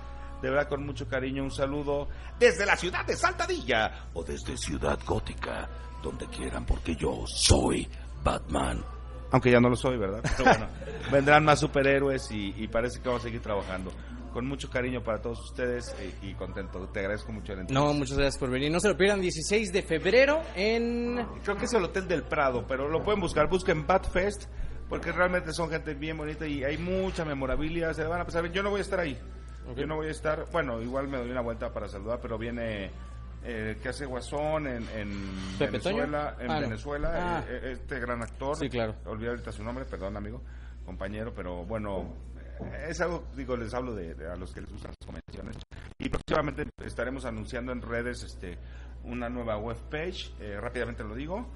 De 0.43 0.51
verdad, 0.51 0.69
con 0.69 0.85
mucho 0.87 1.09
cariño, 1.09 1.43
un 1.43 1.51
saludo 1.51 2.09
desde 2.39 2.65
la 2.67 2.77
ciudad 2.77 3.05
de 3.05 3.17
Saltadilla 3.17 4.09
o 4.15 4.23
desde 4.23 4.57
Ciudad 4.57 4.99
Gótica, 5.05 5.69
donde 6.03 6.27
quieran, 6.29 6.65
porque 6.65 6.95
yo 6.95 7.25
soy 7.27 7.89
Batman. 8.27 8.85
Aunque 9.31 9.51
ya 9.53 9.61
no 9.61 9.69
lo 9.69 9.77
soy, 9.77 9.97
¿verdad? 9.97 10.21
Pero 10.37 10.51
bueno, 10.51 10.67
vendrán 11.13 11.45
más 11.45 11.61
superhéroes 11.61 12.31
y, 12.33 12.55
y 12.57 12.67
parece 12.67 13.01
que 13.01 13.09
vamos 13.09 13.23
a 13.23 13.27
seguir 13.27 13.41
trabajando. 13.41 13.93
Con 14.33 14.47
mucho 14.47 14.69
cariño 14.69 15.03
para 15.03 15.23
todos 15.23 15.41
ustedes 15.41 15.95
eh, 15.99 16.13
y, 16.23 16.35
contento. 16.35 16.87
Te 16.89 17.01
agradezco 17.01 17.33
mucho 17.33 17.53
entrevista. 17.53 17.73
No, 17.73 17.95
muchas 17.95 18.19
gracias 18.19 18.39
por 18.39 18.51
venir. 18.51 18.71
No 18.71 18.81
se 18.81 18.89
lo 18.89 18.97
pierdan, 18.97 19.21
16 19.21 19.73
de 19.73 19.83
febrero 19.83 20.43
en... 20.55 21.25
Creo 21.43 21.57
que 21.57 21.65
es 21.65 21.73
el 21.73 21.85
Hotel 21.85 22.07
del 22.07 22.25
Prado, 22.25 22.67
pero 22.67 22.89
lo 22.89 23.03
pueden 23.03 23.21
buscar. 23.21 23.49
Busquen 23.49 23.87
Batfest, 23.87 24.45
porque 24.89 25.13
realmente 25.13 25.53
son 25.53 25.71
gente 25.71 25.95
bien 25.95 26.19
bonita 26.19 26.47
y 26.47 26.65
hay 26.65 26.77
mucha 26.77 27.25
memorabilia. 27.25 27.95
Se 27.95 28.05
van 28.05 28.21
a 28.21 28.25
pasar 28.25 28.43
bien. 28.43 28.55
Yo 28.55 28.63
no 28.63 28.71
voy 28.71 28.81
a 28.81 28.83
estar 28.83 29.01
ahí. 29.01 29.19
Yo 29.75 29.87
no 29.87 29.97
voy 29.97 30.09
a 30.09 30.11
estar. 30.11 30.45
Bueno, 30.53 30.83
igual 30.83 31.09
me 31.09 31.17
doy 31.17 31.31
una 31.31 31.41
vuelta 31.41 31.73
para 31.73 31.89
saludar, 31.89 32.19
pero 32.21 32.37
viene. 32.37 32.91
Eh, 33.49 33.79
que 33.81 33.91
hace 33.91 34.07
Guasón 34.07 34.67
en, 34.67 34.89
en 34.97 35.31
¿Pepe 35.59 35.79
Toño? 35.79 35.97
Venezuela, 35.99 36.37
en 36.41 36.51
Ah, 36.51 36.55
no. 36.57 36.61
Venezuela 36.63 37.11
Ah. 37.15 37.45
eh, 37.49 37.61
eh, 37.63 37.73
este 37.81 38.01
gran 38.01 38.21
actor, 38.23 38.57
Sí, 38.57 38.69
claro. 38.69 38.95
olvidé 39.07 39.31
ahorita 39.31 39.53
su 39.53 39.63
nombre, 39.63 39.85
perdón 39.85 40.17
amigo, 40.17 40.43
compañero, 40.85 41.33
pero 41.33 41.65
bueno, 41.65 42.13
eh, 42.61 42.87
es 42.89 43.01
algo, 43.01 43.23
digo, 43.37 43.57
les 43.57 43.73
hablo 43.73 43.95
de, 43.95 44.15
de 44.15 44.29
a 44.29 44.35
los 44.35 44.53
que 44.53 44.63
les 44.63 44.71
gustan 44.73 44.91
las 44.99 45.07
convenciones. 45.07 45.57
Y 45.99 46.09
próximamente 46.09 46.65
estaremos 46.85 47.25
anunciando 47.25 47.71
en 47.71 47.83
redes 47.83 48.25
este 48.25 48.59
una 49.05 49.29
nueva 49.29 49.57
webpage, 49.59 50.33
eh, 50.41 50.59
rápidamente 50.61 51.05
lo 51.05 51.15
digo, 51.15 51.47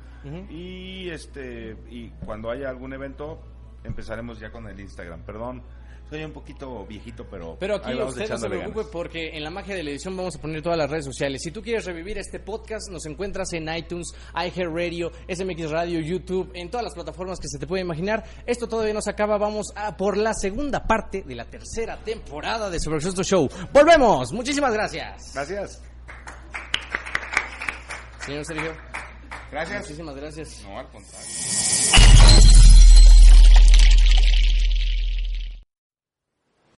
y 0.48 1.08
este 1.10 1.76
y 1.88 2.10
cuando 2.24 2.50
haya 2.50 2.68
algún 2.68 2.92
evento 2.92 3.40
empezaremos 3.82 4.38
ya 4.38 4.52
con 4.52 4.68
el 4.68 4.78
Instagram. 4.78 5.22
Perdón, 5.24 5.62
soy 6.10 6.24
un 6.24 6.32
poquito 6.32 6.84
viejito, 6.86 7.24
pero 7.30 7.56
Pero 7.58 7.76
aquí 7.76 7.90
ahí 7.92 7.96
vamos 7.98 8.14
usted 8.14 8.28
no 8.28 8.36
se 8.38 8.48
preocupe 8.48 8.74
ganas. 8.78 8.90
porque 8.92 9.28
en 9.36 9.44
la 9.44 9.50
magia 9.50 9.76
de 9.76 9.82
la 9.84 9.90
edición 9.90 10.16
vamos 10.16 10.34
a 10.36 10.40
poner 10.40 10.60
todas 10.60 10.76
las 10.76 10.90
redes 10.90 11.04
sociales. 11.04 11.40
Si 11.42 11.50
tú 11.52 11.62
quieres 11.62 11.84
revivir 11.84 12.18
este 12.18 12.40
podcast, 12.40 12.90
nos 12.90 13.06
encuentras 13.06 13.52
en 13.52 13.72
iTunes, 13.74 14.12
iHeartRadio, 14.34 15.12
SMX 15.28 15.70
Radio, 15.70 16.00
YouTube, 16.00 16.50
en 16.54 16.68
todas 16.68 16.82
las 16.84 16.94
plataformas 16.94 17.38
que 17.38 17.46
se 17.48 17.58
te 17.58 17.66
puede 17.66 17.82
imaginar. 17.82 18.24
Esto 18.44 18.66
todavía 18.68 18.92
no 18.92 19.00
se 19.02 19.10
acaba, 19.10 19.38
vamos 19.38 19.68
a 19.76 19.96
por 19.96 20.16
la 20.16 20.34
segunda 20.34 20.82
parte 20.84 21.22
de 21.22 21.34
la 21.36 21.44
tercera 21.44 21.96
temporada 22.02 22.68
de 22.70 22.80
Sobre 22.80 22.96
Exhausto 22.98 23.22
Show. 23.22 23.48
¡Volvemos! 23.72 24.32
Muchísimas 24.32 24.72
gracias. 24.72 25.32
Gracias. 25.32 25.80
Señor 28.26 28.44
Sergio, 28.44 28.72
Gracias. 29.50 29.80
muchísimas 29.82 30.14
gracias. 30.16 30.62
No, 30.64 30.78
al 30.78 30.88
contrario. 30.90 31.99